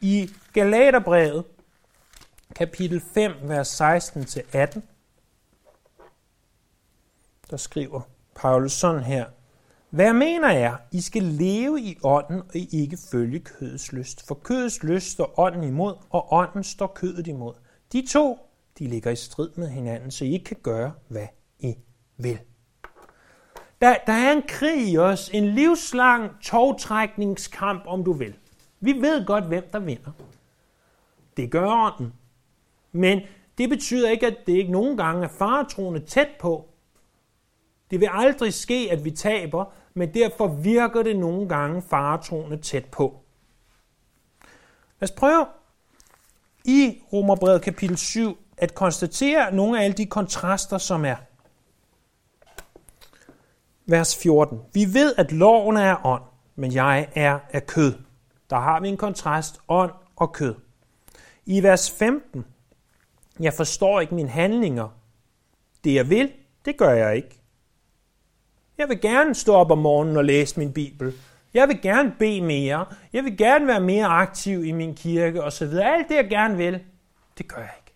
I 0.00 0.30
Galaterbrevet, 0.52 1.44
kapitel 2.56 3.02
5, 3.14 3.32
vers 3.42 3.80
16-18, 3.80 4.80
der 7.50 7.56
skriver 7.56 8.00
Paulus 8.34 8.72
sådan 8.72 9.02
her. 9.02 9.26
Hvad 9.90 10.12
mener 10.12 10.50
jeg? 10.50 10.76
I 10.92 11.00
skal 11.00 11.22
leve 11.22 11.80
i 11.80 11.98
ånden 12.02 12.40
og 12.40 12.54
ikke 12.54 12.98
følge 13.10 13.38
kødets 13.38 13.92
lyst. 13.92 14.26
For 14.26 14.34
kødets 14.34 14.82
lyst 14.82 15.10
står 15.10 15.34
ånden 15.38 15.64
imod, 15.64 15.94
og 16.10 16.32
ånden 16.32 16.64
står 16.64 16.86
kødet 16.86 17.26
imod. 17.26 17.54
De 17.92 18.06
to, 18.06 18.38
de 18.78 18.86
ligger 18.86 19.10
i 19.10 19.16
strid 19.16 19.50
med 19.56 19.68
hinanden, 19.68 20.10
så 20.10 20.24
I 20.24 20.32
ikke 20.32 20.44
kan 20.44 20.56
gøre, 20.62 20.92
hvad 21.08 21.26
I 21.58 21.74
vil. 22.16 22.38
Der, 23.80 23.96
der 24.06 24.12
er 24.12 24.32
en 24.32 24.42
krig 24.48 24.88
i 24.88 24.98
os, 24.98 25.28
en 25.28 25.44
livslang 25.44 26.30
togtrækningskamp, 26.42 27.82
om 27.86 28.04
du 28.04 28.12
vil. 28.12 28.34
Vi 28.80 28.92
ved 28.92 29.26
godt, 29.26 29.44
hvem 29.44 29.64
der 29.72 29.78
vinder. 29.78 30.10
Det 31.36 31.50
gør 31.50 31.66
ånden. 31.66 32.12
Men 32.92 33.20
det 33.58 33.68
betyder 33.68 34.10
ikke, 34.10 34.26
at 34.26 34.36
det 34.46 34.52
ikke 34.52 34.72
nogen 34.72 34.96
gange 34.96 35.24
er 35.24 35.28
faretroende 35.28 36.00
tæt 36.00 36.28
på. 36.40 36.68
Det 37.90 38.00
vil 38.00 38.08
aldrig 38.12 38.54
ske, 38.54 38.88
at 38.90 39.04
vi 39.04 39.10
taber, 39.10 39.64
men 39.94 40.14
derfor 40.14 40.46
virker 40.46 41.02
det 41.02 41.16
nogle 41.16 41.48
gange 41.48 41.82
faretroende 41.82 42.56
tæt 42.56 42.84
på. 42.84 43.20
Lad 45.00 45.08
os 45.08 45.10
prøve 45.10 45.46
i 46.64 47.02
Romerbrevet 47.12 47.62
kapitel 47.62 47.96
7 47.96 48.38
at 48.56 48.74
konstatere 48.74 49.54
nogle 49.54 49.80
af 49.80 49.84
alle 49.84 49.96
de 49.96 50.06
kontraster, 50.06 50.78
som 50.78 51.04
er. 51.04 51.16
Vers 53.86 54.16
14. 54.16 54.60
Vi 54.74 54.94
ved, 54.94 55.14
at 55.18 55.32
loven 55.32 55.76
er 55.76 56.06
ånd, 56.06 56.22
men 56.56 56.72
jeg 56.74 57.08
er 57.14 57.38
af 57.50 57.66
kød. 57.66 57.94
Der 58.50 58.56
har 58.56 58.80
vi 58.80 58.88
en 58.88 58.96
kontrast, 58.96 59.60
ånd 59.68 59.92
og 60.16 60.32
kød. 60.32 60.54
I 61.46 61.62
vers 61.62 61.90
15. 61.90 62.44
Jeg 63.40 63.54
forstår 63.54 64.00
ikke 64.00 64.14
mine 64.14 64.28
handlinger. 64.28 64.88
Det 65.84 65.94
jeg 65.94 66.10
vil, 66.10 66.32
det 66.64 66.76
gør 66.76 66.90
jeg 66.90 67.16
ikke. 67.16 67.39
Jeg 68.80 68.88
vil 68.88 69.00
gerne 69.00 69.34
stå 69.34 69.54
op 69.54 69.70
om 69.70 69.78
morgenen 69.78 70.16
og 70.16 70.24
læse 70.24 70.58
min 70.58 70.72
bibel. 70.72 71.14
Jeg 71.54 71.68
vil 71.68 71.82
gerne 71.82 72.14
bede 72.18 72.40
mere. 72.40 72.86
Jeg 73.12 73.24
vil 73.24 73.36
gerne 73.36 73.66
være 73.66 73.80
mere 73.80 74.06
aktiv 74.06 74.64
i 74.64 74.72
min 74.72 74.94
kirke 74.94 75.42
osv. 75.42 75.64
Alt 75.64 76.08
det, 76.08 76.14
jeg 76.14 76.28
gerne 76.28 76.56
vil, 76.56 76.84
det 77.38 77.48
gør 77.48 77.56
jeg 77.56 77.72
ikke. 77.78 77.92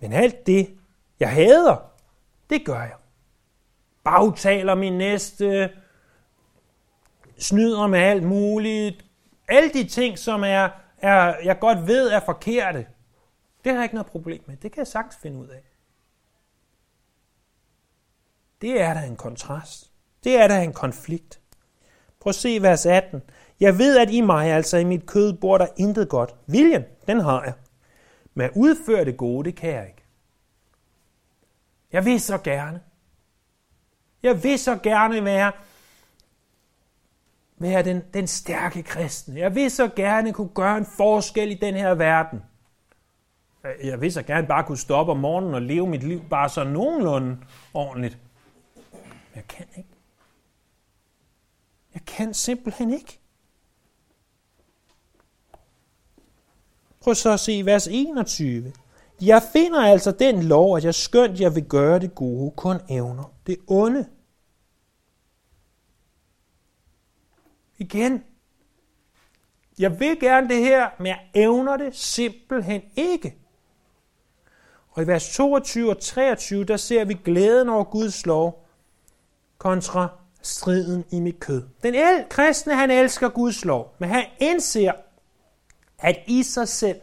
Men 0.00 0.12
alt 0.12 0.46
det, 0.46 0.70
jeg 1.20 1.30
hader, 1.30 1.76
det 2.50 2.64
gør 2.64 2.80
jeg. 2.80 2.96
Bagtaler 4.04 4.74
min 4.74 4.98
næste, 4.98 5.70
snyder 7.38 7.86
med 7.86 7.98
alt 7.98 8.22
muligt. 8.22 9.04
Alle 9.48 9.72
de 9.72 9.84
ting, 9.84 10.18
som 10.18 10.44
er, 10.44 10.68
er, 10.98 11.34
jeg 11.44 11.58
godt 11.58 11.86
ved 11.86 12.10
er 12.10 12.20
forkerte, 12.20 12.86
det 13.64 13.72
har 13.72 13.78
jeg 13.78 13.84
ikke 13.84 13.94
noget 13.94 14.06
problem 14.10 14.42
med. 14.46 14.56
Det 14.56 14.72
kan 14.72 14.78
jeg 14.78 14.86
sagtens 14.86 15.16
finde 15.22 15.38
ud 15.38 15.48
af. 15.48 15.71
Det 18.62 18.80
er 18.80 18.94
der 18.94 19.00
en 19.00 19.16
kontrast. 19.16 19.90
Det 20.24 20.40
er 20.40 20.48
der 20.48 20.58
en 20.58 20.72
konflikt. 20.72 21.40
Prøv 22.20 22.28
at 22.28 22.34
se 22.34 22.62
vers 22.62 22.86
18. 22.86 23.22
Jeg 23.60 23.78
ved, 23.78 23.98
at 23.98 24.10
i 24.10 24.20
mig, 24.20 24.50
altså 24.50 24.76
i 24.76 24.84
mit 24.84 25.06
kød, 25.06 25.32
bor 25.32 25.58
der 25.58 25.66
intet 25.76 26.08
godt. 26.08 26.34
Viljen, 26.46 26.82
den 27.06 27.20
har 27.20 27.44
jeg. 27.44 27.52
Men 28.34 28.44
at 28.44 28.52
udføre 28.56 29.04
det 29.04 29.16
gode, 29.16 29.44
det 29.44 29.56
kan 29.56 29.70
jeg 29.70 29.86
ikke. 29.86 30.02
Jeg 31.92 32.04
vil 32.04 32.20
så 32.20 32.38
gerne. 32.38 32.80
Jeg 34.22 34.44
vil 34.44 34.58
så 34.58 34.76
gerne 34.76 35.24
være, 35.24 35.52
være 37.58 37.82
den, 37.82 38.02
den 38.14 38.26
stærke 38.26 38.82
kristne. 38.82 39.40
Jeg 39.40 39.54
vil 39.54 39.70
så 39.70 39.88
gerne 39.96 40.32
kunne 40.32 40.54
gøre 40.54 40.78
en 40.78 40.86
forskel 40.96 41.50
i 41.50 41.54
den 41.54 41.74
her 41.74 41.94
verden. 41.94 42.42
Jeg 43.84 44.00
vil 44.00 44.12
så 44.12 44.22
gerne 44.22 44.46
bare 44.46 44.64
kunne 44.64 44.78
stoppe 44.78 45.12
om 45.12 45.18
morgenen 45.18 45.54
og 45.54 45.62
leve 45.62 45.86
mit 45.86 46.02
liv 46.02 46.22
bare 46.30 46.48
så 46.48 46.64
nogenlunde 46.64 47.38
ordentligt. 47.74 48.18
Men 49.32 49.36
jeg 49.36 49.48
kan 49.48 49.66
ikke. 49.76 49.88
Jeg 51.94 52.02
kan 52.06 52.34
simpelthen 52.34 52.92
ikke. 52.92 53.18
Prøv 57.00 57.14
så 57.14 57.32
at 57.32 57.40
se 57.40 57.62
vers 57.64 57.86
21. 57.86 58.72
Jeg 59.20 59.42
finder 59.52 59.80
altså 59.80 60.12
den 60.12 60.42
lov, 60.42 60.76
at 60.76 60.84
jeg 60.84 60.94
skønt 60.94 61.40
jeg 61.40 61.54
vil 61.54 61.64
gøre 61.64 61.98
det 61.98 62.14
gode, 62.14 62.50
kun 62.50 62.76
evner 62.88 63.34
det 63.46 63.58
onde. 63.66 64.08
Igen. 67.78 68.24
Jeg 69.78 70.00
vil 70.00 70.20
gerne 70.20 70.48
det 70.48 70.58
her, 70.58 70.90
men 70.98 71.06
jeg 71.06 71.30
evner 71.34 71.76
det 71.76 71.96
simpelthen 71.96 72.82
ikke. 72.96 73.36
Og 74.88 75.02
i 75.02 75.06
vers 75.06 75.34
22 75.34 75.90
og 75.90 76.00
23, 76.00 76.64
der 76.64 76.76
ser 76.76 77.04
vi 77.04 77.14
glæden 77.14 77.68
over 77.68 77.84
Guds 77.84 78.26
lov, 78.26 78.61
kontra 79.62 80.08
striden 80.42 81.04
i 81.10 81.20
mit 81.20 81.40
kød. 81.40 81.62
Den 81.82 81.94
el- 81.94 82.26
kristne, 82.30 82.74
han 82.74 82.90
elsker 82.90 83.28
Guds 83.28 83.64
lov, 83.64 83.94
men 83.98 84.08
han 84.08 84.24
indser, 84.40 84.92
at 85.98 86.18
i 86.26 86.42
sig 86.42 86.68
selv, 86.68 87.00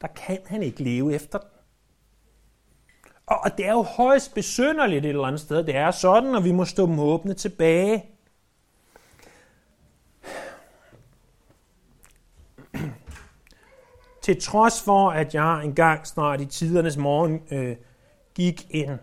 der 0.00 0.06
kan 0.06 0.38
han 0.46 0.62
ikke 0.62 0.82
leve 0.82 1.14
efter 1.14 1.38
den. 1.38 1.48
Og 3.26 3.58
det 3.58 3.66
er 3.66 3.72
jo 3.72 3.82
højst 3.82 4.34
besynderligt 4.34 5.04
et 5.04 5.08
eller 5.08 5.24
andet 5.24 5.40
sted. 5.40 5.64
Det 5.64 5.76
er 5.76 5.90
sådan, 5.90 6.34
og 6.34 6.44
vi 6.44 6.52
må 6.52 6.64
stå 6.64 6.86
måbne 6.86 7.34
tilbage. 7.34 8.04
Til 14.22 14.42
trods 14.42 14.82
for, 14.82 15.10
at 15.10 15.34
jeg 15.34 15.64
engang 15.64 16.06
snart 16.06 16.40
i 16.40 16.46
tidernes 16.46 16.96
morgen 16.96 17.42
øh, 17.50 17.76
gik 18.34 18.66
en 18.70 18.98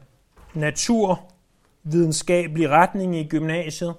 natur 0.54 1.35
videnskabelig 1.86 2.70
retning 2.70 3.18
i 3.18 3.28
gymnasiet, 3.28 3.96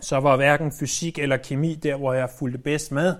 så 0.00 0.20
var 0.20 0.36
hverken 0.36 0.72
fysik 0.72 1.18
eller 1.18 1.36
kemi 1.36 1.74
der, 1.74 1.96
hvor 1.96 2.12
jeg 2.12 2.30
fulgte 2.30 2.58
bedst 2.58 2.92
med. 2.92 3.14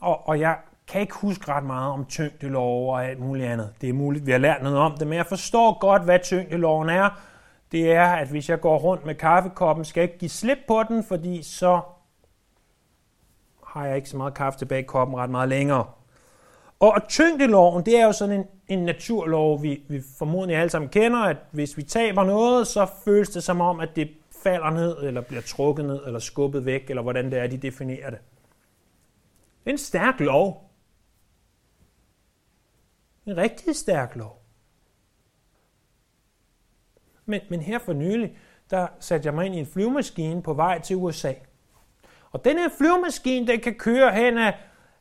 Og, 0.00 0.28
og 0.28 0.40
jeg 0.40 0.56
kan 0.88 1.00
ikke 1.00 1.14
huske 1.14 1.52
ret 1.52 1.64
meget 1.64 1.92
om 1.92 2.04
tyngdelov 2.04 2.92
og 2.92 3.06
alt 3.06 3.20
muligt 3.20 3.46
andet. 3.46 3.74
Det 3.80 3.88
er 3.88 3.92
muligt, 3.92 4.26
vi 4.26 4.32
har 4.32 4.38
lært 4.38 4.62
noget 4.62 4.78
om 4.78 4.96
det, 4.98 5.06
men 5.06 5.16
jeg 5.16 5.26
forstår 5.26 5.78
godt, 5.78 6.02
hvad 6.02 6.18
tyngdeloven 6.22 6.88
er. 6.88 7.22
Det 7.72 7.92
er, 7.92 8.06
at 8.06 8.28
hvis 8.28 8.48
jeg 8.48 8.60
går 8.60 8.78
rundt 8.78 9.06
med 9.06 9.14
kaffekoppen, 9.14 9.84
skal 9.84 10.00
jeg 10.00 10.08
ikke 10.08 10.18
give 10.18 10.28
slip 10.28 10.58
på 10.68 10.82
den, 10.88 11.04
fordi 11.04 11.42
så 11.42 11.80
har 13.66 13.86
jeg 13.86 13.96
ikke 13.96 14.08
så 14.08 14.16
meget 14.16 14.34
kaffe 14.34 14.58
tilbage 14.58 14.80
i 14.80 14.84
koppen 14.84 15.16
ret 15.16 15.30
meget 15.30 15.48
længere. 15.48 15.84
Og 16.80 17.02
tyngdeloven, 17.08 17.86
det 17.86 18.00
er 18.00 18.06
jo 18.06 18.12
sådan 18.12 18.38
en, 18.38 18.46
en 18.72 18.84
naturlov, 18.84 19.62
vi, 19.62 19.82
vi 19.88 20.02
formodentlig 20.18 20.56
alle 20.56 20.70
sammen 20.70 20.90
kender, 20.90 21.18
at 21.18 21.36
hvis 21.50 21.76
vi 21.76 21.82
taber 21.82 22.24
noget, 22.24 22.66
så 22.66 22.86
føles 23.04 23.28
det 23.28 23.42
som 23.42 23.60
om, 23.60 23.80
at 23.80 23.96
det 23.96 24.10
falder 24.42 24.70
ned, 24.70 24.96
eller 25.02 25.20
bliver 25.20 25.42
trukket 25.42 25.84
ned, 25.84 26.06
eller 26.06 26.18
skubbet 26.18 26.64
væk, 26.64 26.90
eller 26.90 27.02
hvordan 27.02 27.30
det 27.30 27.38
er, 27.38 27.46
de 27.46 27.56
definerer 27.56 28.10
det. 28.10 28.18
Det 29.64 29.70
er 29.70 29.74
en 29.74 29.78
stærk 29.78 30.20
lov. 30.20 30.70
En 33.26 33.36
rigtig 33.36 33.76
stærk 33.76 34.16
lov. 34.16 34.42
Men, 37.26 37.40
men 37.50 37.60
her 37.60 37.78
for 37.78 37.92
nylig, 37.92 38.36
der 38.70 38.86
satte 39.00 39.26
jeg 39.26 39.34
mig 39.34 39.46
ind 39.46 39.54
i 39.54 39.58
en 39.58 39.66
flyvemaskine 39.66 40.42
på 40.42 40.54
vej 40.54 40.80
til 40.80 40.96
USA. 40.96 41.32
Og 42.30 42.44
den 42.44 42.58
her 42.58 42.68
flyvemaskine, 42.78 43.46
den 43.46 43.60
kan 43.60 43.74
køre 43.74 44.14
hen 44.14 44.38
ad 44.38 44.52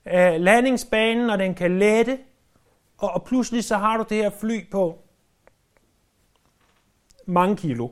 øh, 0.06 0.42
landingsbanen, 0.42 1.30
og 1.30 1.40
den 1.40 1.56
kan 1.56 1.80
lette, 1.80 2.20
og, 3.02 3.12
og 3.12 3.24
pludselig 3.24 3.64
så 3.64 3.78
har 3.78 3.98
du 3.98 4.06
det 4.10 4.18
her 4.18 4.30
fly 4.30 4.72
på 4.72 5.00
mange 7.26 7.56
kilo, 7.56 7.90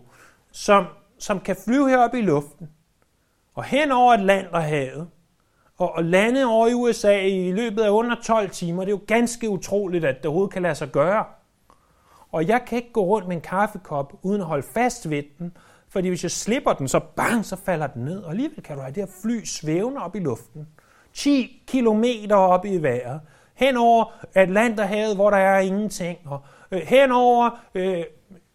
som, 0.52 0.86
som 1.20 1.40
kan 1.40 1.56
flyve 1.66 1.90
heroppe 1.90 2.20
i 2.20 2.22
luften, 2.22 2.70
og 3.54 3.64
hen 3.64 3.92
over 3.92 4.14
Atlanterhavet, 4.14 5.10
og 5.78 6.04
lande 6.04 6.46
over 6.46 6.68
i 6.68 6.74
USA 6.74 7.22
i 7.22 7.52
løbet 7.52 7.82
af 7.82 7.90
under 7.90 8.16
12 8.24 8.50
timer. 8.50 8.86
Det 8.86 8.92
er 8.92 8.98
jo 8.98 9.02
ganske 9.08 9.50
utroligt, 9.50 10.06
at 10.06 10.18
det 10.18 10.26
overhovedet 10.26 10.54
kan 10.54 10.62
lade 10.62 10.76
sig 10.76 10.92
gøre. 10.92 11.26
Og 12.32 12.48
jeg 12.48 12.62
kan 12.68 12.76
ikke 12.76 12.92
gå 12.94 13.04
rundt 13.04 13.28
med 13.28 13.36
en 13.36 13.42
kaffekop 13.42 14.14
uden 14.22 14.42
at 14.42 14.48
holde 14.48 14.68
fast 14.74 15.10
ved 15.10 15.24
den, 15.40 15.58
fordi 15.90 16.08
hvis 16.08 16.24
jeg 16.24 16.32
slipper 16.32 16.74
den, 16.74 16.88
så 16.88 17.00
bang, 17.16 17.46
så 17.46 17.56
falder 17.56 17.88
den 17.88 18.06
ned. 18.06 18.24
Og 18.24 18.30
alligevel 18.30 18.64
kan 18.64 18.76
du 18.76 18.82
have 18.82 18.94
det 18.94 19.04
her 19.04 19.12
fly 19.22 19.44
svævende 19.44 20.02
op 20.02 20.16
i 20.16 20.20
luften. 20.20 20.68
10 21.14 21.64
kilometer 21.68 22.36
op 22.36 22.66
i 22.66 22.78
vejret. 22.78 23.22
Hen 23.60 23.78
over 23.78 24.26
Atlanterhavet, 24.34 25.16
hvor 25.16 25.30
der 25.30 25.38
er 25.38 25.60
ingenting. 25.60 26.20
Og 26.26 26.42
øh, 26.72 26.82
hen 26.82 27.12
over 27.12 27.50
øh, 27.76 28.04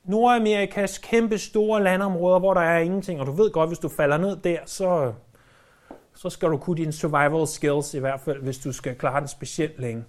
Nordamerikas 0.04 0.98
kæmpe 0.98 1.38
store 1.38 1.82
landområder, 1.82 2.38
hvor 2.38 2.54
der 2.54 2.60
er 2.60 2.78
ingenting. 2.78 3.20
Og 3.20 3.26
du 3.26 3.32
ved 3.32 3.50
godt, 3.50 3.70
hvis 3.70 3.78
du 3.78 3.88
falder 3.88 4.16
ned 4.16 4.36
der, 4.36 4.58
så, 4.66 5.12
så 6.14 6.30
skal 6.30 6.48
du 6.48 6.56
kunne 6.56 6.76
dine 6.76 6.92
survival 6.92 7.46
skills 7.46 7.94
i 7.94 7.98
hvert 7.98 8.20
fald, 8.20 8.42
hvis 8.42 8.58
du 8.58 8.72
skal 8.72 8.96
klare 8.96 9.20
den 9.20 9.28
specielt 9.28 9.78
længe. 9.78 10.04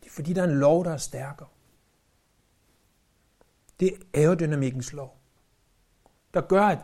Det 0.00 0.06
er 0.06 0.10
fordi, 0.10 0.32
der 0.32 0.42
er 0.42 0.46
en 0.46 0.58
lov, 0.58 0.84
der 0.84 0.92
er 0.92 0.96
stærkere. 0.96 1.48
Det 3.80 3.88
er 3.88 4.20
aerodynamikkens 4.20 4.92
lov, 4.92 5.16
der 6.34 6.40
gør, 6.40 6.62
at 6.62 6.78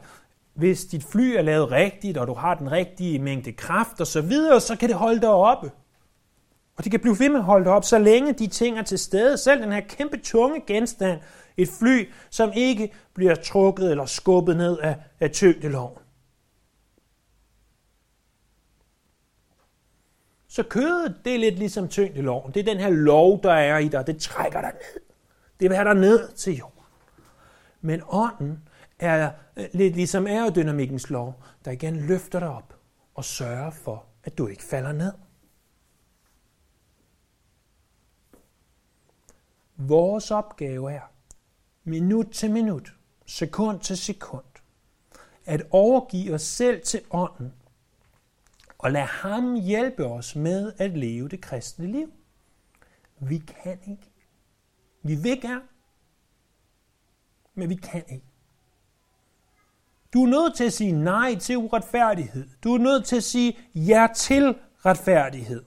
hvis 0.58 0.84
dit 0.84 1.04
fly 1.04 1.36
er 1.36 1.42
lavet 1.42 1.70
rigtigt, 1.70 2.18
og 2.18 2.26
du 2.26 2.34
har 2.34 2.54
den 2.54 2.72
rigtige 2.72 3.18
mængde 3.18 3.52
kraft 3.52 4.00
og 4.00 4.06
så 4.06 4.20
videre, 4.20 4.60
så 4.60 4.76
kan 4.76 4.88
det 4.88 4.96
holde 4.96 5.20
dig 5.20 5.30
oppe. 5.30 5.70
Og 6.76 6.84
det 6.84 6.90
kan 6.90 7.00
blive 7.00 7.18
ved 7.18 7.28
med 7.28 7.38
at 7.38 7.44
holde 7.44 7.64
dig 7.64 7.72
op, 7.72 7.84
så 7.84 7.98
længe 7.98 8.32
de 8.32 8.46
ting 8.46 8.78
er 8.78 8.82
til 8.82 8.98
stede. 8.98 9.38
Selv 9.38 9.62
den 9.62 9.72
her 9.72 9.80
kæmpe 9.80 10.16
tunge 10.16 10.62
genstand, 10.66 11.20
et 11.56 11.68
fly, 11.78 12.12
som 12.30 12.52
ikke 12.54 12.92
bliver 13.14 13.34
trukket 13.34 13.90
eller 13.90 14.06
skubbet 14.06 14.56
ned 14.56 14.78
af, 14.78 14.96
af 15.20 15.30
tyngdeloven. 15.30 15.98
Så 20.48 20.62
kødet, 20.62 21.16
det 21.24 21.34
er 21.34 21.38
lidt 21.38 21.58
ligesom 21.58 21.88
tyngdeloven. 21.88 22.54
Det 22.54 22.60
er 22.60 22.64
den 22.64 22.78
her 22.78 22.90
lov, 22.90 23.42
der 23.42 23.52
er 23.52 23.78
i 23.78 23.88
dig. 23.88 24.06
Det 24.06 24.20
trækker 24.20 24.60
dig 24.60 24.72
ned. 24.72 25.02
Det 25.60 25.70
vil 25.70 25.76
have 25.76 25.88
dig 25.88 26.00
ned 26.00 26.32
til 26.32 26.56
jorden. 26.56 26.84
Men 27.80 28.02
ånden 28.08 28.67
er 28.98 29.32
øh, 29.56 29.66
lidt 29.74 29.96
ligesom 29.96 30.26
aerodynamikkens 30.26 31.11
lov, 31.11 31.42
der 31.64 31.70
igen 31.70 31.96
løfter 31.96 32.38
dig 32.38 32.48
op 32.48 32.74
og 33.14 33.24
sørger 33.24 33.70
for, 33.70 34.06
at 34.24 34.38
du 34.38 34.46
ikke 34.46 34.62
falder 34.62 34.92
ned. 34.92 35.12
Vores 39.76 40.30
opgave 40.30 40.92
er, 40.92 41.12
minut 41.84 42.26
til 42.26 42.50
minut, 42.50 42.94
sekund 43.26 43.80
til 43.80 43.96
sekund, 43.96 44.44
at 45.46 45.62
overgive 45.70 46.34
os 46.34 46.42
selv 46.42 46.82
til 46.82 47.00
ånden 47.11 47.52
og 48.78 48.92
lade 48.92 49.04
ham 49.04 49.54
hjælpe 49.54 50.04
os 50.04 50.37
med 50.37 50.72
at 50.78 50.90
leve 50.98 51.28
det 51.28 51.40
kristne 51.40 51.87
liv. 51.87 52.12
Vi 53.18 53.38
kan 53.38 53.78
ikke. 53.87 54.11
Vi 55.02 55.14
vil 55.14 55.40
gerne, 55.40 55.64
men 57.54 57.68
vi 57.68 57.74
kan 57.74 58.04
ikke. 58.08 58.27
Du 60.12 60.24
er 60.24 60.28
nødt 60.28 60.56
til 60.56 60.64
at 60.64 60.72
sige 60.72 60.92
nej 60.92 61.34
til 61.34 61.56
uretfærdighed. 61.56 62.48
Du 62.64 62.74
er 62.74 62.78
nødt 62.78 63.04
til 63.04 63.16
at 63.16 63.24
sige 63.24 63.58
ja 63.74 64.06
til 64.14 64.54
retfærdighed. 64.86 65.62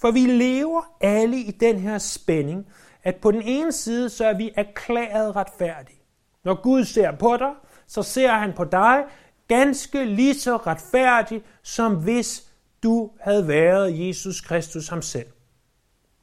For 0.00 0.10
vi 0.10 0.20
lever 0.20 0.82
alle 1.00 1.36
i 1.36 1.50
den 1.50 1.78
her 1.78 1.98
spænding, 1.98 2.66
at 3.02 3.16
på 3.16 3.30
den 3.30 3.42
ene 3.42 3.72
side, 3.72 4.08
så 4.10 4.26
er 4.26 4.36
vi 4.36 4.50
erklæret 4.56 5.36
retfærdige. 5.36 6.00
Når 6.44 6.62
Gud 6.62 6.84
ser 6.84 7.12
på 7.12 7.36
dig, 7.36 7.52
så 7.86 8.02
ser 8.02 8.32
han 8.32 8.52
på 8.52 8.64
dig 8.64 9.04
ganske 9.48 10.04
lige 10.04 10.34
så 10.34 10.56
retfærdig, 10.56 11.42
som 11.62 12.02
hvis 12.02 12.48
du 12.82 13.10
havde 13.20 13.48
været 13.48 14.08
Jesus 14.08 14.40
Kristus 14.40 14.88
ham 14.88 15.02
selv. 15.02 15.26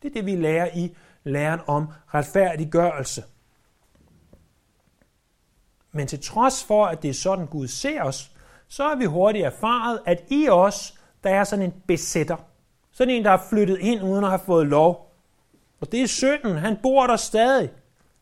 Det 0.01 0.09
er 0.09 0.13
det, 0.13 0.25
vi 0.25 0.35
lærer 0.35 0.69
i 0.75 0.95
læren 1.23 1.59
om 1.67 1.87
retfærdiggørelse. 2.13 3.23
Men 5.91 6.07
til 6.07 6.23
trods 6.23 6.63
for, 6.63 6.85
at 6.85 7.01
det 7.01 7.09
er 7.09 7.13
sådan, 7.13 7.45
Gud 7.45 7.67
ser 7.67 8.03
os, 8.03 8.31
så 8.67 8.83
har 8.83 8.95
vi 8.95 9.05
hurtigt 9.05 9.45
erfaret, 9.45 9.99
at 10.05 10.23
i 10.29 10.49
os, 10.49 10.99
der 11.23 11.29
er 11.29 11.43
sådan 11.43 11.65
en 11.65 11.73
besætter. 11.87 12.37
Sådan 12.91 13.13
en, 13.13 13.23
der 13.23 13.29
har 13.29 13.45
flyttet 13.49 13.77
ind 13.79 14.03
uden 14.03 14.23
at 14.23 14.29
have 14.29 14.41
fået 14.45 14.67
lov. 14.67 15.11
Og 15.81 15.91
det 15.91 16.01
er 16.01 16.07
synden. 16.07 16.57
Han 16.57 16.77
bor 16.83 17.07
der 17.07 17.15
stadig. 17.15 17.69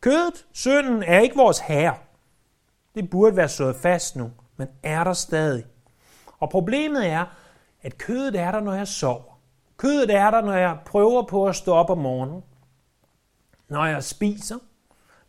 Kødet, 0.02 0.46
synden, 0.52 1.04
er 1.04 1.20
ikke 1.20 1.36
vores 1.36 1.60
herre. 1.60 1.96
Det 2.96 3.10
burde 3.10 3.36
være 3.36 3.50
slået 3.50 3.76
fast 3.76 4.16
nu, 4.16 4.32
men 4.58 4.68
er 4.84 5.04
der 5.04 5.14
stadig. 5.14 5.66
Og 6.40 6.50
problemet 6.50 7.08
er, 7.08 7.26
at 7.82 7.98
kødet 7.98 8.36
er 8.36 8.52
der, 8.52 8.60
når 8.60 8.74
jeg 8.74 8.88
sover. 8.88 9.40
Kødet 9.78 10.16
er 10.16 10.32
der, 10.32 10.42
når 10.42 10.54
jeg 10.54 10.78
prøver 10.86 11.24
på 11.24 11.48
at 11.48 11.56
stå 11.56 11.74
op 11.74 11.90
om 11.90 11.98
morgenen. 11.98 12.44
Når 13.70 13.86
jeg 13.86 14.04
spiser. 14.04 14.58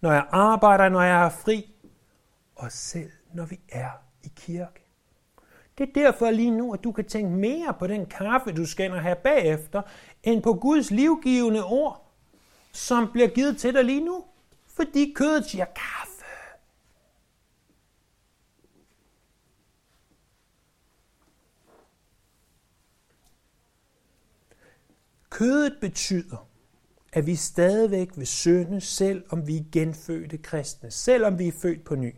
Når 0.01 0.13
jeg 0.13 0.25
arbejder, 0.31 0.89
når 0.89 1.03
jeg 1.03 1.25
er 1.25 1.29
fri 1.29 1.75
os 2.61 2.73
selv, 2.73 3.11
når 3.35 3.45
vi 3.45 3.61
er 3.69 3.91
i 4.23 4.33
kirke. 4.37 4.87
Det 5.79 5.89
er 5.89 5.93
derfor 5.93 6.31
lige 6.31 6.51
nu, 6.51 6.73
at 6.75 6.85
du 6.85 6.93
kan 6.93 7.05
tænke 7.05 7.31
mere 7.31 7.75
på 7.79 7.87
den 7.87 8.07
kaffe, 8.07 8.53
du 8.53 8.67
skal 8.67 8.91
have 8.91 9.17
bagefter, 9.17 9.83
end 10.23 10.43
på 10.43 10.55
Guds 10.55 10.91
livgivende 10.91 11.65
ord, 11.65 12.13
som 12.73 13.13
bliver 13.13 13.29
givet 13.29 13.59
til 13.59 13.75
dig 13.75 13.85
lige 13.85 14.05
nu. 14.05 14.25
Fordi 14.67 15.13
kødet 15.17 15.47
siger 15.47 15.65
kaffe. 15.65 16.11
Kødet 25.31 25.77
betyder, 25.81 26.49
at 27.13 27.27
vi 27.27 27.37
stadigvæk 27.37 28.09
vil 28.17 28.27
synde, 28.27 28.81
selv 28.81 29.25
om 29.31 29.47
vi 29.47 29.57
er 29.57 29.65
genfødte 29.73 30.39
kristne, 30.39 30.91
selvom 30.91 31.39
vi 31.39 31.49
er 31.49 31.53
født 31.53 31.85
på 31.85 31.95
ny. 31.95 32.15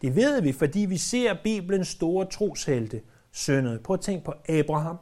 Det 0.00 0.16
ved 0.16 0.40
vi, 0.40 0.52
fordi 0.52 0.80
vi 0.80 0.96
ser 0.96 1.34
Bibelens 1.44 1.88
store 1.88 2.26
troshelte 2.26 3.02
syndede. 3.30 3.78
Prøv 3.78 3.94
at 3.94 4.00
tænke 4.00 4.24
på 4.24 4.34
Abraham. 4.48 4.96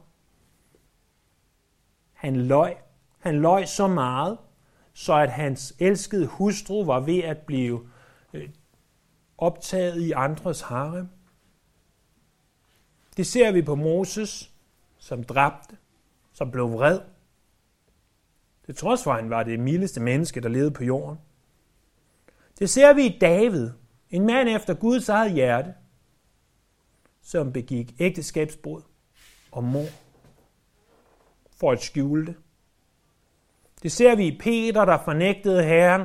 Han 2.13 2.35
løj. 2.35 2.75
Han 3.19 3.41
løj 3.41 3.65
så 3.65 3.87
meget, 3.87 4.37
så 4.93 5.13
at 5.13 5.31
hans 5.31 5.75
elskede 5.79 6.27
hustru 6.27 6.85
var 6.85 6.99
ved 6.99 7.19
at 7.19 7.37
blive 7.37 7.89
øh, 8.33 8.49
optaget 9.37 10.01
i 10.01 10.11
andres 10.11 10.61
harem. 10.61 11.09
Det 13.17 13.27
ser 13.27 13.51
vi 13.51 13.61
på 13.61 13.75
Moses, 13.75 14.51
som 14.97 15.23
dræbte, 15.23 15.77
som 16.33 16.51
blev 16.51 16.71
vred. 16.71 16.99
Det 18.67 18.77
trods 18.77 19.03
for, 19.03 19.11
at 19.11 19.21
han 19.21 19.29
var 19.29 19.43
det 19.43 19.59
mildeste 19.59 19.99
menneske, 19.99 20.41
der 20.41 20.49
levede 20.49 20.71
på 20.71 20.83
jorden. 20.83 21.19
Det 22.59 22.69
ser 22.69 22.93
vi 22.93 23.05
i 23.05 23.17
David, 23.19 23.71
en 24.15 24.25
mand 24.25 24.49
efter 24.49 24.73
Guds 24.73 25.09
eget 25.09 25.33
hjerte, 25.33 25.73
som 27.21 27.53
begik 27.53 27.95
ægteskabsbrud 27.99 28.81
og 29.51 29.63
mor 29.63 29.87
for 31.57 31.71
at 31.71 31.81
skjule 31.81 32.25
det. 32.25 32.35
Det 33.83 33.91
ser 33.91 34.15
vi 34.15 34.27
i 34.27 34.37
Peter, 34.37 34.85
der 34.85 35.03
fornægtede 35.03 35.63
Herren, 35.63 36.01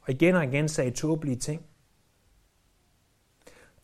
og 0.00 0.10
igen 0.10 0.34
og 0.34 0.44
igen 0.44 0.68
sagde 0.68 0.90
tåbelige 0.90 1.36
ting. 1.36 1.66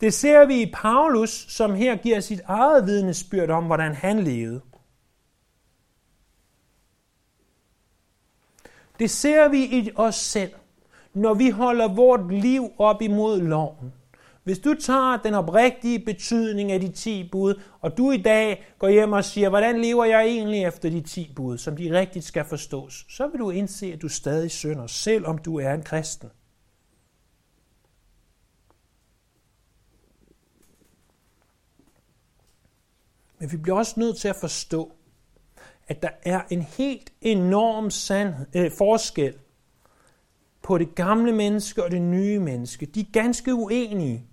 Det 0.01 0.13
ser 0.13 0.45
vi 0.45 0.61
i 0.61 0.71
Paulus, 0.73 1.29
som 1.29 1.73
her 1.73 1.95
giver 1.95 2.19
sit 2.19 2.41
eget 2.45 2.85
vidnesbyrd 2.85 3.49
om, 3.49 3.65
hvordan 3.65 3.93
han 3.93 4.19
levede. 4.19 4.61
Det 8.99 9.09
ser 9.09 9.47
vi 9.47 9.63
i 9.63 9.91
os 9.95 10.15
selv 10.15 10.53
når 11.13 11.33
vi 11.33 11.49
holder 11.49 11.87
vort 11.87 12.33
liv 12.33 12.71
op 12.77 13.01
imod 13.01 13.41
loven. 13.41 13.93
Hvis 14.43 14.59
du 14.59 14.73
tager 14.73 15.17
den 15.17 15.33
oprigtige 15.33 15.99
betydning 15.99 16.71
af 16.71 16.79
de 16.79 16.91
10 16.91 17.29
bud, 17.31 17.61
og 17.81 17.97
du 17.97 18.11
i 18.11 18.17
dag 18.17 18.65
går 18.79 18.89
hjem 18.89 19.11
og 19.11 19.25
siger, 19.25 19.49
hvordan 19.49 19.81
lever 19.81 20.05
jeg 20.05 20.25
egentlig 20.25 20.63
efter 20.63 20.89
de 20.89 21.01
10 21.01 21.33
bud, 21.35 21.57
som 21.57 21.77
de 21.77 21.99
rigtigt 21.99 22.25
skal 22.25 22.45
forstås, 22.45 23.05
så 23.09 23.27
vil 23.27 23.39
du 23.39 23.49
indse, 23.49 23.93
at 23.93 24.01
du 24.01 24.09
stadig 24.09 24.51
synder, 24.51 24.87
selvom 24.87 25.37
du 25.37 25.59
er 25.59 25.73
en 25.73 25.83
kristen. 25.83 26.29
Men 33.39 33.51
vi 33.51 33.57
bliver 33.57 33.77
også 33.77 33.99
nødt 33.99 34.17
til 34.17 34.27
at 34.27 34.35
forstå, 34.35 34.91
at 35.87 36.01
der 36.01 36.09
er 36.23 36.41
en 36.49 36.61
helt 36.61 37.13
enorm 37.21 37.89
sand, 37.89 38.33
øh, 38.55 38.71
forskel 38.77 39.33
på 40.61 40.77
det 40.77 40.95
gamle 40.95 41.31
menneske 41.31 41.83
og 41.83 41.91
det 41.91 42.01
nye 42.01 42.39
menneske. 42.39 42.85
De 42.85 42.99
er 42.99 43.11
ganske 43.13 43.53
uenige. 43.53 44.25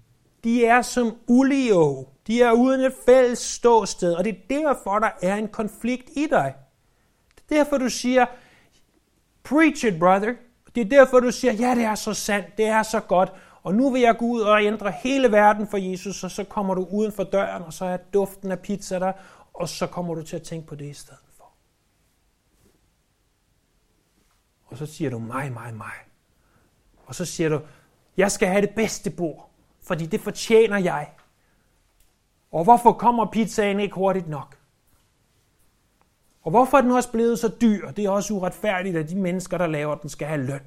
De 0.45 0.67
er 0.67 0.83
som 0.83 1.17
ulio. 1.27 2.09
De 2.27 2.43
er 2.43 2.53
uden 2.53 2.81
et 2.81 2.95
fælles 3.07 3.39
ståsted, 3.39 4.15
og 4.15 4.25
det 4.25 4.31
er 4.31 4.39
derfor, 4.51 4.99
der 4.99 5.11
er 5.23 5.37
en 5.37 5.49
konflikt 5.49 6.11
i 6.17 6.27
dig. 6.31 6.55
Det 7.35 7.59
er 7.59 7.65
derfor, 7.65 7.79
du 7.79 7.89
siger, 7.89 8.27
preach 9.45 9.87
it, 9.87 9.99
brother. 9.99 10.35
Det 10.75 10.81
er 10.81 10.89
derfor, 10.89 11.21
du 11.21 11.31
siger, 11.31 11.53
ja, 11.53 11.75
det 11.75 11.85
er 11.85 11.95
så 11.95 12.15
sandt, 12.15 12.47
det 12.57 12.67
er 12.67 12.83
så 12.83 13.01
godt, 13.01 13.33
og 13.63 13.75
nu 13.75 13.91
vil 13.91 14.01
jeg 14.01 14.17
gå 14.19 14.25
ud 14.25 14.41
og 14.41 14.65
ændre 14.65 14.91
hele 14.91 15.33
verden 15.33 15.67
for 15.67 15.77
Jesus, 15.77 16.25
og 16.25 16.31
så 16.31 16.45
kommer 16.45 16.75
du 16.75 16.87
uden 16.91 17.13
for 17.13 17.25
døren, 17.25 17.63
og 17.63 17.73
så 17.73 17.85
er 17.85 17.97
duften 17.97 18.51
af 18.51 18.61
pizza 18.61 18.99
der, 18.99 19.13
og 19.55 19.69
så 19.69 19.87
kommer 19.87 20.15
du 20.15 20.23
til 20.23 20.37
at 20.37 20.43
tænke 20.43 20.67
på 20.67 20.75
det 20.75 20.87
i 20.87 20.93
stedet 20.93 21.19
for. 21.37 21.53
Og 24.67 24.77
så 24.77 24.87
siger 24.87 25.11
du 25.11 25.19
mig, 25.19 25.53
mig, 25.53 25.75
mig. 25.75 26.06
Og 27.07 27.15
så 27.15 27.25
siger 27.25 27.49
du, 27.49 27.61
jeg 28.17 28.33
skal 28.33 28.49
have 28.49 28.63
det 28.63 28.75
bedste 28.75 29.11
bord, 29.11 29.51
fordi 29.83 30.07
det 30.07 30.21
fortjener 30.21 30.79
jeg. 30.79 31.11
Og 32.53 32.65
hvorfor 32.65 32.93
kommer 32.93 33.31
pizzaen 33.31 33.81
ikke 33.81 33.95
hurtigt 33.95 34.29
nok? 34.29 34.59
Og 36.43 36.51
hvorfor 36.51 36.79
er 36.79 36.83
den 36.83 36.91
også 36.91 37.13
blevet 37.13 37.39
så 37.39 37.49
dyr? 37.61 37.91
Det 37.91 38.05
er 38.05 38.11
også 38.11 38.35
uretfærdigt, 38.35 38.97
at 38.97 39.09
de 39.09 39.17
mennesker, 39.17 39.59
der 39.59 39.67
laver 39.67 39.95
den, 39.95 40.09
skal 40.09 40.29
have 40.29 40.47
løn. 40.47 40.67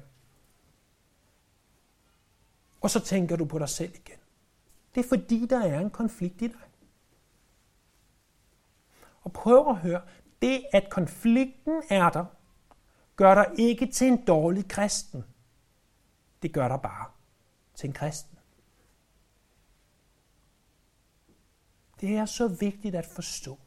Og 2.80 2.90
så 2.90 3.00
tænker 3.00 3.36
du 3.36 3.44
på 3.44 3.58
dig 3.58 3.68
selv 3.68 3.94
igen. 3.94 4.18
Det 4.94 5.04
er 5.04 5.08
fordi, 5.08 5.46
der 5.46 5.64
er 5.64 5.80
en 5.80 5.90
konflikt 5.90 6.42
i 6.42 6.46
dig. 6.46 6.60
Og 9.22 9.32
prøv 9.32 9.68
at 9.68 9.76
høre, 9.76 10.00
det 10.42 10.64
at 10.72 10.90
konflikten 10.90 11.82
er 11.90 12.10
der, 12.10 12.24
gør 13.16 13.34
dig 13.34 13.46
ikke 13.58 13.86
til 13.86 14.06
en 14.06 14.24
dårlig 14.24 14.68
kristen. 14.68 15.24
Det 16.42 16.52
gør 16.52 16.68
dig 16.68 16.80
bare 16.82 17.06
til 17.74 17.86
en 17.86 17.92
kristen. 17.92 18.38
Det 22.00 22.16
er 22.16 22.24
så 22.24 22.48
vigtigt 22.48 22.94
at 22.94 23.06
forstå, 23.06 23.58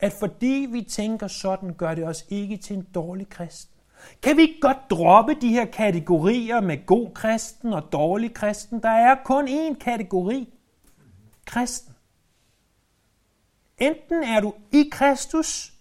at 0.00 0.12
fordi 0.12 0.66
vi 0.70 0.82
tænker 0.82 1.28
sådan, 1.28 1.74
gør 1.74 1.94
det 1.94 2.06
os 2.06 2.26
ikke 2.28 2.56
til 2.56 2.76
en 2.76 2.88
dårlig 2.94 3.28
kristen. 3.28 3.76
Kan 4.22 4.36
vi 4.36 4.42
ikke 4.42 4.60
godt 4.60 4.90
droppe 4.90 5.34
de 5.40 5.48
her 5.48 5.64
kategorier 5.64 6.60
med 6.60 6.86
god 6.86 7.14
kristen 7.14 7.72
og 7.72 7.92
dårlig 7.92 8.34
kristen? 8.34 8.82
Der 8.82 8.88
er 8.88 9.16
kun 9.24 9.48
én 9.48 9.78
kategori. 9.78 10.52
Kristen. 11.44 11.94
Enten 13.78 14.22
er 14.22 14.40
du 14.40 14.54
i 14.72 14.88
Kristus, 14.92 15.72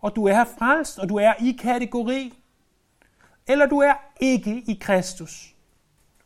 og 0.00 0.16
du 0.16 0.26
er 0.26 0.44
frelst, 0.44 0.98
og 0.98 1.08
du 1.08 1.16
er 1.16 1.34
i 1.40 1.52
kategori, 1.52 2.38
eller 3.46 3.66
du 3.66 3.78
er 3.78 3.94
ikke 4.20 4.62
i 4.66 4.78
Kristus, 4.80 5.54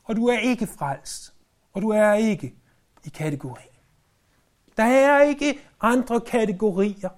og 0.05 0.16
du 0.16 0.26
er 0.26 0.38
ikke 0.38 0.66
frelst, 0.66 1.35
og 1.72 1.83
du 1.83 1.88
er 1.88 2.14
ikke 2.14 2.55
i 3.05 3.09
kategori. 3.09 3.72
Der 4.76 4.83
er 4.83 5.22
ikke 5.22 5.59
andre 5.81 6.20
kategorier. 6.20 7.09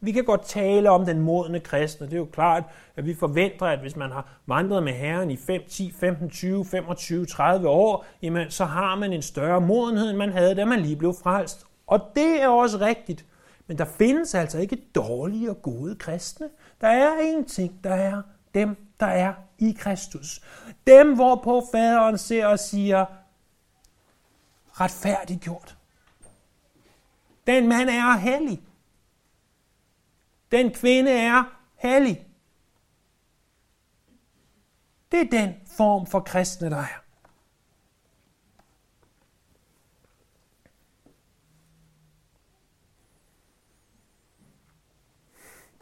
Vi 0.00 0.12
kan 0.12 0.24
godt 0.24 0.44
tale 0.44 0.90
om 0.90 1.04
den 1.04 1.20
modne 1.20 1.60
kristne. 1.60 2.06
Det 2.06 2.12
er 2.12 2.18
jo 2.18 2.28
klart, 2.32 2.64
at 2.96 3.06
vi 3.06 3.14
forventer, 3.14 3.66
at 3.66 3.78
hvis 3.78 3.96
man 3.96 4.10
har 4.10 4.40
vandret 4.46 4.82
med 4.82 4.92
Herren 4.92 5.30
i 5.30 5.36
5, 5.36 5.62
10, 5.68 5.92
15, 6.00 6.30
20, 6.30 6.64
25, 6.64 7.26
30 7.26 7.68
år, 7.68 8.04
jamen, 8.22 8.50
så 8.50 8.64
har 8.64 8.94
man 8.94 9.12
en 9.12 9.22
større 9.22 9.60
modenhed, 9.60 10.10
end 10.10 10.18
man 10.18 10.32
havde, 10.32 10.54
da 10.54 10.64
man 10.64 10.80
lige 10.80 10.96
blev 10.96 11.14
frelst. 11.22 11.64
Og 11.86 12.00
det 12.14 12.42
er 12.42 12.48
også 12.48 12.78
rigtigt. 12.78 13.24
Men 13.66 13.78
der 13.78 13.84
findes 13.84 14.34
altså 14.34 14.58
ikke 14.58 14.76
dårlige 14.94 15.50
og 15.50 15.62
gode 15.62 15.96
kristne. 15.96 16.48
Der 16.80 16.88
er 16.88 17.10
en 17.20 17.44
ting, 17.44 17.84
der 17.84 17.94
er 17.94 18.22
dem, 18.54 18.76
der 19.00 19.06
er 19.06 19.32
i 19.58 19.72
Kristus. 19.78 20.40
Dem, 20.86 21.14
hvorpå 21.14 21.68
faderen 21.72 22.18
ser 22.18 22.46
og 22.46 22.58
siger, 22.58 23.06
retfærdiggjort. 24.80 25.78
Den 27.46 27.68
mand 27.68 27.88
er 27.88 28.16
hellig. 28.16 28.62
Den 30.50 30.74
kvinde 30.74 31.10
er 31.10 31.44
hellig. 31.76 32.26
Det 35.12 35.20
er 35.20 35.30
den 35.30 35.54
form 35.66 36.06
for 36.06 36.20
kristne, 36.20 36.70
der 36.70 36.76
er. 36.76 37.02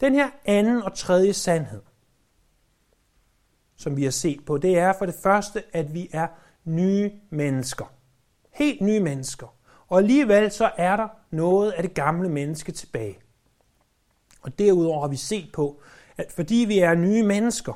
Den 0.00 0.14
her 0.14 0.30
anden 0.44 0.82
og 0.82 0.94
tredje 0.94 1.32
sandhed, 1.32 1.82
som 3.76 3.96
vi 3.96 4.04
har 4.04 4.10
set 4.10 4.44
på, 4.46 4.58
det 4.58 4.78
er 4.78 4.92
for 4.92 5.06
det 5.06 5.14
første, 5.22 5.62
at 5.72 5.94
vi 5.94 6.08
er 6.12 6.26
nye 6.64 7.12
mennesker. 7.30 7.92
Helt 8.50 8.80
nye 8.80 9.00
mennesker. 9.00 9.54
Og 9.88 9.98
alligevel 9.98 10.50
så 10.50 10.70
er 10.76 10.96
der 10.96 11.08
noget 11.30 11.72
af 11.72 11.82
det 11.82 11.94
gamle 11.94 12.28
menneske 12.28 12.72
tilbage. 12.72 13.18
Og 14.42 14.58
derudover 14.58 15.00
har 15.00 15.08
vi 15.08 15.16
set 15.16 15.50
på, 15.52 15.80
at 16.16 16.32
fordi 16.32 16.54
vi 16.54 16.78
er 16.78 16.94
nye 16.94 17.22
mennesker, 17.22 17.72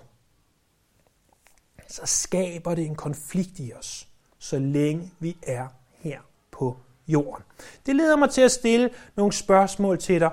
så 1.88 2.02
skaber 2.06 2.74
det 2.74 2.86
en 2.86 2.94
konflikt 2.94 3.58
i 3.58 3.72
os, 3.72 4.08
så 4.38 4.58
længe 4.58 5.12
vi 5.18 5.36
er 5.42 5.68
her 5.98 6.20
på 6.50 6.76
jorden. 7.08 7.44
Det 7.86 7.96
leder 7.96 8.16
mig 8.16 8.30
til 8.30 8.40
at 8.40 8.50
stille 8.50 8.90
nogle 9.16 9.32
spørgsmål 9.32 9.98
til 9.98 10.20
dig 10.20 10.30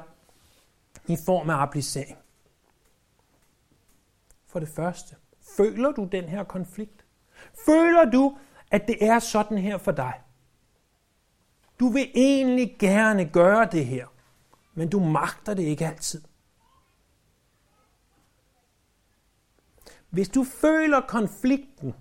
i 1.08 1.18
form 1.26 1.50
af 1.50 1.56
applicering. 1.56 2.18
For 4.48 4.60
det 4.60 4.70
første, 4.70 5.16
føler 5.58 5.92
du 5.92 6.08
den 6.12 6.24
her 6.24 6.44
konflikt? 6.44 7.06
Føler 7.66 8.12
du, 8.12 8.38
at 8.72 8.88
det 8.88 9.06
er 9.06 9.20
sådan 9.20 9.58
her 9.58 9.78
for 9.78 9.92
dig? 9.92 10.14
Du 11.80 11.90
vil 11.90 12.12
egentlig 12.16 12.76
gerne 12.80 13.30
gøre 13.30 13.68
det 13.72 13.86
her, 13.86 14.08
men 14.74 14.90
du 14.90 15.00
magter 15.00 15.54
det 15.54 15.64
ikke 15.64 15.88
altid. 15.88 16.22
Hvis 20.10 20.30
du 20.30 20.44
føler 20.44 21.02
konflikten, 21.02 21.94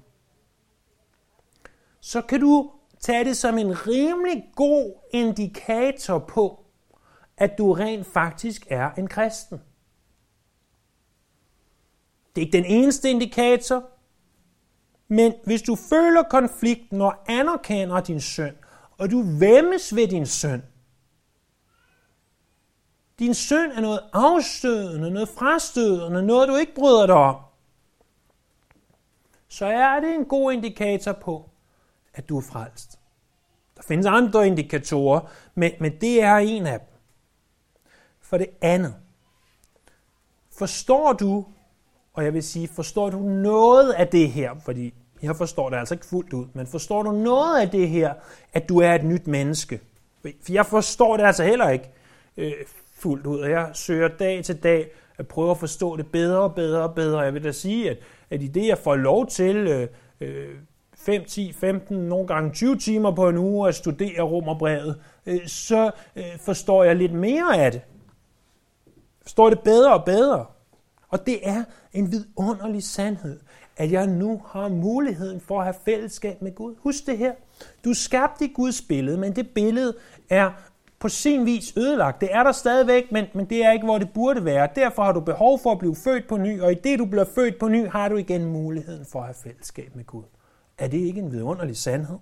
så 2.01 2.23
kan 2.23 2.41
du 2.41 2.73
tage 3.01 3.25
det 3.25 3.37
som 3.37 3.59
en 3.59 3.87
rimelig 3.87 4.53
god 4.55 4.95
indikator 5.11 6.19
på, 6.19 6.65
at 7.37 7.59
du 7.59 7.73
rent 7.73 8.07
faktisk 8.07 8.67
er 8.71 8.91
en 8.91 9.09
kristen. 9.09 9.61
Det 12.37 12.43
er 12.43 12.47
ikke 12.47 12.57
den 12.57 12.65
eneste 12.65 13.11
indikator, 13.11 13.85
men 15.09 15.35
hvis 15.45 15.63
du 15.63 15.77
føler 15.77 16.23
konflikten 16.23 17.01
og 17.01 17.15
anerkender 17.29 18.01
din 18.01 18.21
søn, 18.21 18.57
og 18.99 19.11
du 19.11 19.23
væmmes 19.39 19.97
ved 19.97 20.09
din 20.09 20.27
søn, 20.27 20.63
din 23.19 23.35
søn 23.35 23.71
er 23.71 23.81
noget 23.81 24.01
afstødende, 24.13 25.11
noget 25.11 25.29
frastødende, 25.29 26.23
noget 26.23 26.49
du 26.49 26.57
ikke 26.57 26.75
bryder 26.75 27.07
dig 27.07 27.15
om, 27.15 27.37
så 29.49 29.67
er 29.67 30.01
det 30.01 30.15
en 30.15 30.25
god 30.25 30.53
indikator 30.53 31.13
på, 31.13 31.51
at 32.15 32.29
du 32.29 32.37
er 32.37 32.43
frelst. 32.43 32.99
Der 33.77 33.83
findes 33.83 34.07
andre 34.07 34.47
indikatorer, 34.47 35.21
men, 35.55 35.73
men 35.81 36.01
det 36.01 36.23
er 36.23 36.37
en 36.37 36.67
af 36.67 36.81
dem. 36.81 36.89
For 38.21 38.39
det 38.39 38.49
andet, 38.61 38.95
forstår 40.51 41.13
du, 41.13 41.47
og 42.17 42.25
jeg 42.25 42.35
vil 42.35 42.43
sige, 42.43 42.69
forstår 42.69 43.11
du 43.11 43.19
noget 43.19 43.93
af 43.93 44.09
det 44.09 44.31
her, 44.31 44.51
fordi 44.65 44.95
jeg 45.23 45.37
forstår 45.37 45.71
det 45.71 45.77
altså 45.77 45.95
ikke 45.95 46.07
fuldt 46.07 46.33
ud, 46.33 46.47
men 46.53 46.67
forstår 46.67 47.03
du 47.03 47.13
noget 47.13 47.61
af 47.61 47.71
det 47.71 47.89
her, 47.89 48.15
at 48.53 48.69
du 48.69 48.79
er 48.79 48.95
et 48.95 49.05
nyt 49.05 49.27
menneske? 49.27 49.81
For 50.23 50.53
jeg 50.53 50.67
forstår 50.67 51.17
det 51.17 51.25
altså 51.25 51.45
heller 51.45 51.69
ikke 51.69 51.91
øh, 52.37 52.53
fuldt 52.95 53.27
ud, 53.27 53.39
og 53.39 53.51
jeg 53.51 53.71
søger 53.73 54.09
dag 54.09 54.45
til 54.45 54.63
dag 54.63 54.91
at 55.19 55.29
prøve 55.29 55.51
at 55.51 55.59
forstå 55.59 55.97
det 55.97 56.07
bedre 56.13 56.41
og 56.41 56.55
bedre 56.55 56.83
og 56.83 56.95
bedre. 56.95 57.21
Jeg 57.21 57.35
vil 57.35 57.45
da 57.45 57.53
sige, 57.53 57.91
at, 57.91 57.99
at 58.31 58.43
i 58.43 58.47
det, 58.47 58.67
jeg 58.67 58.79
får 58.79 58.97
lov 58.97 59.27
til 59.27 59.57
øh, 59.57 59.89
øh, 60.21 60.55
5, 60.95 61.25
10, 61.25 61.53
15, 61.53 61.97
nogle 61.97 62.27
gange 62.27 62.51
20 62.53 62.77
timer 62.77 63.11
på 63.11 63.29
en 63.29 63.37
uge 63.37 63.69
at 63.69 63.75
studere 63.75 64.23
romerbrevet, 64.23 65.01
øh, 65.27 65.47
så 65.47 65.91
øh, 66.17 66.39
forstår 66.41 66.85
jeg 66.85 66.97
lidt 66.97 67.13
mere 67.13 67.65
af 67.65 67.73
det. 67.73 67.81
Forstår 69.23 69.51
det 69.51 69.61
bedre 69.61 69.95
og 69.95 70.05
bedre. 70.05 70.47
Og 71.09 71.27
det 71.27 71.49
er 71.49 71.65
en 71.93 72.13
vidunderlig 72.13 72.83
sandhed, 72.83 73.41
at 73.77 73.93
jeg 73.93 74.07
nu 74.07 74.43
har 74.47 74.69
muligheden 74.69 75.41
for 75.41 75.59
at 75.59 75.65
have 75.65 75.77
fællesskab 75.85 76.43
med 76.43 76.55
Gud. 76.55 76.75
Husk 76.79 77.07
det 77.07 77.19
her. 77.19 77.33
Du 77.85 77.95
skabte 77.95 78.45
i 78.45 78.53
Guds 78.55 78.83
billede, 78.83 79.19
men 79.19 79.37
det 79.37 79.49
billede 79.51 79.95
er 80.31 80.51
på 80.99 81.09
sin 81.09 81.47
vis 81.47 81.77
ødelagt. 81.77 82.21
Det 82.21 82.29
er 82.33 82.43
der 82.43 82.53
stadigvæk, 82.53 83.13
men, 83.13 83.25
men 83.35 83.47
det 83.47 83.65
er 83.65 83.73
ikke, 83.73 83.85
hvor 83.85 83.99
det 83.99 84.09
burde 84.15 84.45
være. 84.45 84.69
Derfor 84.75 85.03
har 85.03 85.13
du 85.13 85.21
behov 85.21 85.59
for 85.59 85.73
at 85.73 85.79
blive 85.79 85.97
født 85.97 86.29
på 86.29 86.37
ny, 86.37 86.61
og 86.61 86.73
i 86.73 86.75
det, 86.75 86.99
du 86.99 87.05
bliver 87.05 87.25
født 87.35 87.59
på 87.59 87.69
ny, 87.69 87.89
har 87.89 88.09
du 88.09 88.17
igen 88.17 88.45
muligheden 88.45 89.07
for 89.13 89.19
at 89.19 89.25
have 89.25 89.35
fællesskab 89.43 89.97
med 89.97 90.05
Gud. 90.05 90.25
Er 90.79 90.89
det 90.89 90.99
ikke 90.99 91.21
en 91.21 91.33
vidunderlig 91.33 91.77
sandhed? 91.77 92.19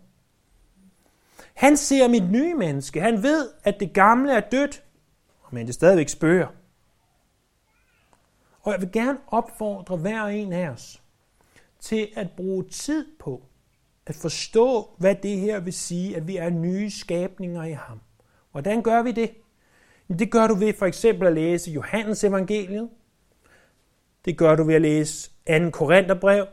Han 1.55 1.77
ser 1.77 2.09
mit 2.09 2.31
nye 2.31 2.55
menneske. 2.55 3.01
Han 3.01 3.23
ved, 3.23 3.49
at 3.65 3.81
det 3.81 3.93
gamle 3.93 4.33
er 4.33 4.41
dødt, 4.41 4.83
men 5.51 5.67
det 5.67 5.75
stadigvæk 5.75 6.09
spørger. 6.09 6.47
Og 8.65 8.73
jeg 8.73 8.81
vil 8.81 8.93
gerne 8.93 9.19
opfordre 9.27 9.97
hver 9.97 10.25
en 10.25 10.53
af 10.53 10.69
os 10.69 11.03
til 11.81 12.09
at 12.17 12.31
bruge 12.37 12.65
tid 12.65 13.07
på 13.19 13.43
at 14.07 14.15
forstå, 14.15 14.91
hvad 14.99 15.15
det 15.15 15.39
her 15.39 15.61
vil 15.61 15.73
sige, 15.73 16.17
at 16.17 16.29
vi 16.29 16.37
er 16.37 16.51
nye 16.51 16.91
skabninger 16.91 17.65
i 17.65 17.73
ham. 17.73 18.01
Hvordan 18.53 18.83
gør 18.83 19.03
vi 19.03 19.13
det? 19.13 19.31
Det 20.19 20.31
gør 20.31 20.47
du 20.47 20.55
ved 20.55 20.75
for 20.75 20.87
eksempel 20.87 21.27
at 21.27 21.35
læse 21.35 21.71
Johannes 21.71 22.25
evangeliet. 22.25 22.91
Det 24.25 24.39
gør 24.39 24.57
du 24.57 24.65
ved 24.65 24.75
at 24.75 24.83
læse 24.83 25.31
2. 25.47 25.71
Korintherbrev, 25.71 26.47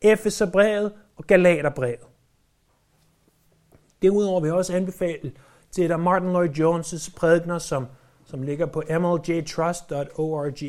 Efeserbrevet 0.00 0.92
og 1.16 1.26
Galaterbrevet. 1.26 2.06
Derudover 4.02 4.40
vil 4.40 4.48
jeg 4.48 4.56
også 4.56 4.76
anbefale 4.76 5.32
til 5.70 5.88
dig 5.88 6.00
Martin 6.00 6.28
Lloyd 6.28 6.48
Jones' 6.48 7.14
prædikner, 7.16 7.58
som, 7.58 7.86
som 8.24 8.42
ligger 8.42 8.66
på 8.66 8.82
mljtrust.org, 8.88 10.62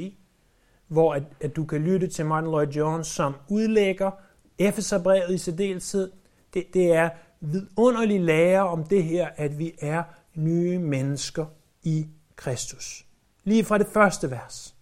hvor 0.90 1.14
at, 1.14 1.24
at 1.42 1.56
du 1.56 1.66
kan 1.66 1.82
lytte 1.82 2.08
til 2.08 2.26
Martin 2.26 2.50
Lloyd 2.50 2.68
Jones, 2.68 3.08
som 3.08 3.36
udlægger 3.48 4.12
Epheserbrevet 4.58 5.34
i 5.34 5.38
særdeleshed. 5.38 6.12
Det, 6.54 6.74
det 6.74 6.94
er 6.94 7.10
vidunderlig 7.40 8.22
lære 8.22 8.68
om 8.68 8.84
det 8.84 9.04
her, 9.04 9.30
at 9.36 9.60
vi 9.60 9.76
er 9.80 10.04
nye 10.36 10.80
mennesker 10.80 11.46
i 11.84 12.08
Kristus. 12.36 13.06
Lige 13.44 13.66
fra 13.66 13.78
det 13.78 13.88
første 13.88 14.32
vers. 14.32 14.76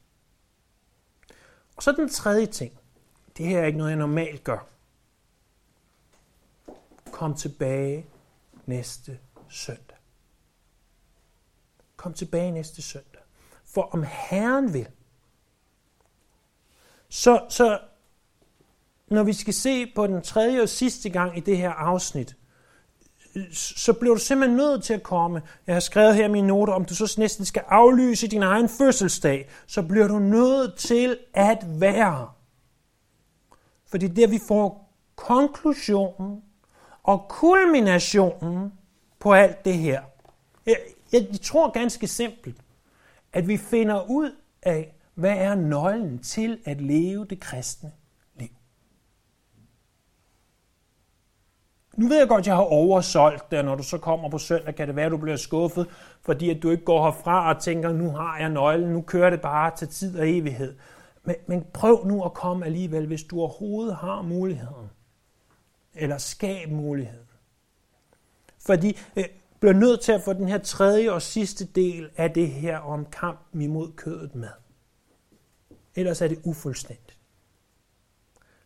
Og 1.75 1.83
så 1.83 1.91
den 1.91 2.09
tredje 2.09 2.45
ting. 2.45 2.79
Det 3.37 3.45
her 3.45 3.59
er 3.59 3.65
ikke 3.65 3.77
noget, 3.77 3.91
jeg 3.91 3.99
normalt 3.99 4.43
gør. 4.43 4.67
Kom 7.11 7.35
tilbage 7.35 8.05
næste 8.65 9.19
søndag. 9.49 9.97
Kom 11.95 12.13
tilbage 12.13 12.51
næste 12.51 12.81
søndag. 12.81 13.21
For 13.65 13.81
om 13.81 14.03
Herren 14.07 14.73
vil, 14.73 14.87
så, 17.09 17.41
så 17.49 17.79
når 19.07 19.23
vi 19.23 19.33
skal 19.33 19.53
se 19.53 19.91
på 19.95 20.07
den 20.07 20.21
tredje 20.21 20.61
og 20.61 20.69
sidste 20.69 21.09
gang 21.09 21.37
i 21.37 21.39
det 21.39 21.57
her 21.57 21.71
afsnit, 21.71 22.35
så 23.53 23.93
bliver 23.93 24.15
du 24.15 24.19
simpelthen 24.19 24.57
nødt 24.57 24.83
til 24.83 24.93
at 24.93 25.03
komme. 25.03 25.41
Jeg 25.67 25.75
har 25.75 25.79
skrevet 25.79 26.15
her 26.15 26.27
mine 26.27 26.47
noter, 26.47 26.73
om 26.73 26.85
du 26.85 26.95
så 26.95 27.15
næsten 27.17 27.45
skal 27.45 27.63
aflyse 27.67 28.27
din 28.27 28.43
egen 28.43 28.69
fødselsdag, 28.69 29.49
så 29.67 29.83
bliver 29.83 30.07
du 30.07 30.19
nødt 30.19 30.75
til 30.75 31.17
at 31.33 31.65
være. 31.79 32.29
For 33.87 33.97
det 33.97 34.09
er 34.09 34.13
der, 34.13 34.27
vi 34.27 34.39
får 34.47 34.93
konklusionen 35.15 36.41
og 37.03 37.25
kulminationen 37.29 38.73
på 39.19 39.33
alt 39.33 39.65
det 39.65 39.73
her. 39.73 40.01
Jeg, 40.65 40.77
jeg, 41.13 41.27
jeg 41.31 41.41
tror 41.41 41.71
ganske 41.71 42.07
simpelt, 42.07 42.57
at 43.33 43.47
vi 43.47 43.57
finder 43.57 44.09
ud 44.09 44.35
af, 44.63 44.96
hvad 45.18 45.38
er 45.38 45.55
nøglen 45.55 46.20
til 46.20 46.59
at 46.65 46.82
leve 46.82 47.26
det 47.26 47.39
kristne 47.39 47.91
liv. 48.36 48.49
Nu 51.97 52.07
ved 52.07 52.18
jeg 52.18 52.28
godt, 52.28 52.39
at 52.39 52.47
jeg 52.47 52.55
har 52.55 52.63
oversolgt 52.63 53.51
det, 53.51 53.65
når 53.65 53.76
du 53.76 53.84
så 53.84 53.97
kommer 53.97 54.30
på 54.30 54.38
søndag, 54.38 54.76
kan 54.76 54.88
det 54.88 54.95
være, 54.95 55.05
at 55.05 55.11
du 55.11 55.18
bliver 55.18 55.38
skuffet, 55.38 55.88
fordi 56.22 56.49
at 56.49 56.63
du 56.63 56.70
ikke 56.70 56.84
går 56.84 57.03
herfra 57.03 57.53
og 57.53 57.61
tænker, 57.61 57.91
nu 57.91 58.09
har 58.09 58.38
jeg 58.39 58.49
nøglen, 58.49 58.89
nu 58.93 59.01
kører 59.01 59.30
det 59.30 59.41
bare 59.41 59.76
til 59.76 59.88
tid 59.88 60.20
og 60.20 60.30
evighed. 60.30 60.76
Men, 61.24 61.36
men 61.47 61.65
prøv 61.74 62.05
nu 62.05 62.24
at 62.24 62.34
komme 62.34 62.65
alligevel, 62.65 63.07
hvis 63.07 63.24
du 63.24 63.39
overhovedet 63.39 63.95
har 63.95 64.22
muligheden. 64.22 64.89
Eller 65.95 66.18
skab 66.18 66.72
muligheden. 66.72 67.28
Fordi 68.65 68.97
øh, 69.15 69.26
bliver 69.59 69.74
nødt 69.74 70.01
til 70.01 70.11
at 70.11 70.22
få 70.22 70.34
den 70.34 70.47
her 70.47 70.57
tredje 70.57 71.11
og 71.11 71.22
sidste 71.22 71.65
del 71.65 72.09
af 72.18 72.32
det 72.32 72.47
her 72.47 72.78
om 72.78 73.05
kampen 73.05 73.61
imod 73.61 73.91
kødet 73.91 74.36
med. 74.36 74.49
Ellers 75.97 76.21
er 76.21 76.27
det 76.27 76.39
ufuldstændigt. 76.43 77.17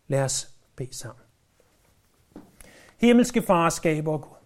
Lad 0.08 0.24
os 0.24 0.56
bede 0.76 0.94
sammen. 0.94 1.26
Himmelske 2.98 3.42
far, 3.42 3.70
skaber 3.70 4.18
Gud. 4.18 4.38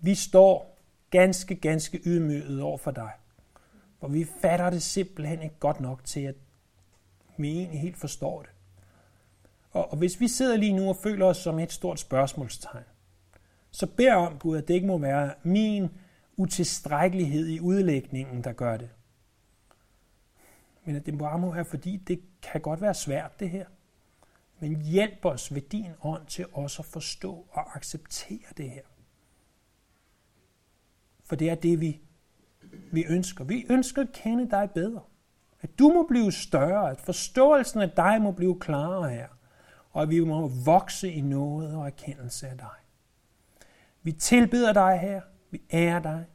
Vi 0.00 0.14
står 0.14 0.78
ganske, 1.10 1.54
ganske 1.54 2.00
ydmyget 2.04 2.62
over 2.62 2.78
for 2.78 2.90
dig. 2.90 3.12
For 4.00 4.08
vi 4.08 4.26
fatter 4.40 4.70
det 4.70 4.82
simpelthen 4.82 5.42
ikke 5.42 5.58
godt 5.60 5.80
nok 5.80 6.04
til, 6.04 6.20
at 6.20 6.34
vi 7.36 7.48
egentlig 7.50 7.80
helt 7.80 7.96
forstår 7.96 8.42
det. 8.42 8.50
Og, 9.70 9.90
og 9.90 9.96
hvis 9.96 10.20
vi 10.20 10.28
sidder 10.28 10.56
lige 10.56 10.72
nu 10.72 10.88
og 10.88 10.96
føler 10.96 11.26
os 11.26 11.36
som 11.36 11.58
et 11.58 11.72
stort 11.72 12.00
spørgsmålstegn, 12.00 12.84
så 13.70 13.86
beder 13.86 14.14
om 14.14 14.38
Gud, 14.38 14.56
at 14.56 14.68
det 14.68 14.74
ikke 14.74 14.86
må 14.86 14.98
være 14.98 15.34
min 15.42 15.88
utilstrækkelighed 16.36 17.46
i 17.46 17.60
udlægningen, 17.60 18.44
der 18.44 18.52
gør 18.52 18.76
det. 18.76 18.90
Men 20.88 20.96
at 20.96 21.06
det 21.06 21.18
bare 21.18 21.38
må 21.38 21.54
være, 21.54 21.64
fordi 21.64 21.96
det 21.96 22.20
kan 22.42 22.60
godt 22.60 22.80
være 22.80 22.94
svært, 22.94 23.40
det 23.40 23.50
her. 23.50 23.66
Men 24.60 24.82
hjælp 24.82 25.24
os 25.24 25.54
ved 25.54 25.60
din 25.60 25.90
ånd 26.02 26.26
til 26.26 26.46
også 26.52 26.82
at 26.82 26.86
forstå 26.86 27.46
og 27.50 27.76
acceptere 27.76 28.48
det 28.56 28.70
her. 28.70 28.82
For 31.24 31.36
det 31.36 31.50
er 31.50 31.54
det, 31.54 31.80
vi, 31.80 32.00
vi 32.92 33.04
ønsker. 33.04 33.44
Vi 33.44 33.66
ønsker 33.70 34.02
at 34.02 34.12
kende 34.12 34.50
dig 34.50 34.70
bedre. 34.74 35.02
At 35.60 35.78
du 35.78 35.88
må 35.88 36.06
blive 36.08 36.32
større, 36.32 36.90
at 36.90 37.00
forståelsen 37.00 37.80
af 37.80 37.90
dig 37.90 38.22
må 38.22 38.32
blive 38.32 38.60
klarere 38.60 39.10
her 39.10 39.28
og 39.92 40.02
at 40.02 40.10
vi 40.10 40.20
må 40.20 40.48
vokse 40.48 41.12
i 41.12 41.20
noget 41.20 41.76
og 41.76 41.86
erkendelse 41.86 42.48
af 42.48 42.58
dig. 42.58 42.76
Vi 44.02 44.12
tilbeder 44.12 44.72
dig 44.72 44.98
her, 44.98 45.22
vi 45.50 45.62
ærer 45.72 46.02
dig, 46.02 46.26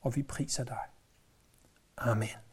og 0.00 0.16
vi 0.16 0.22
priser 0.22 0.64
dig. 0.64 0.84
Amen. 1.96 2.47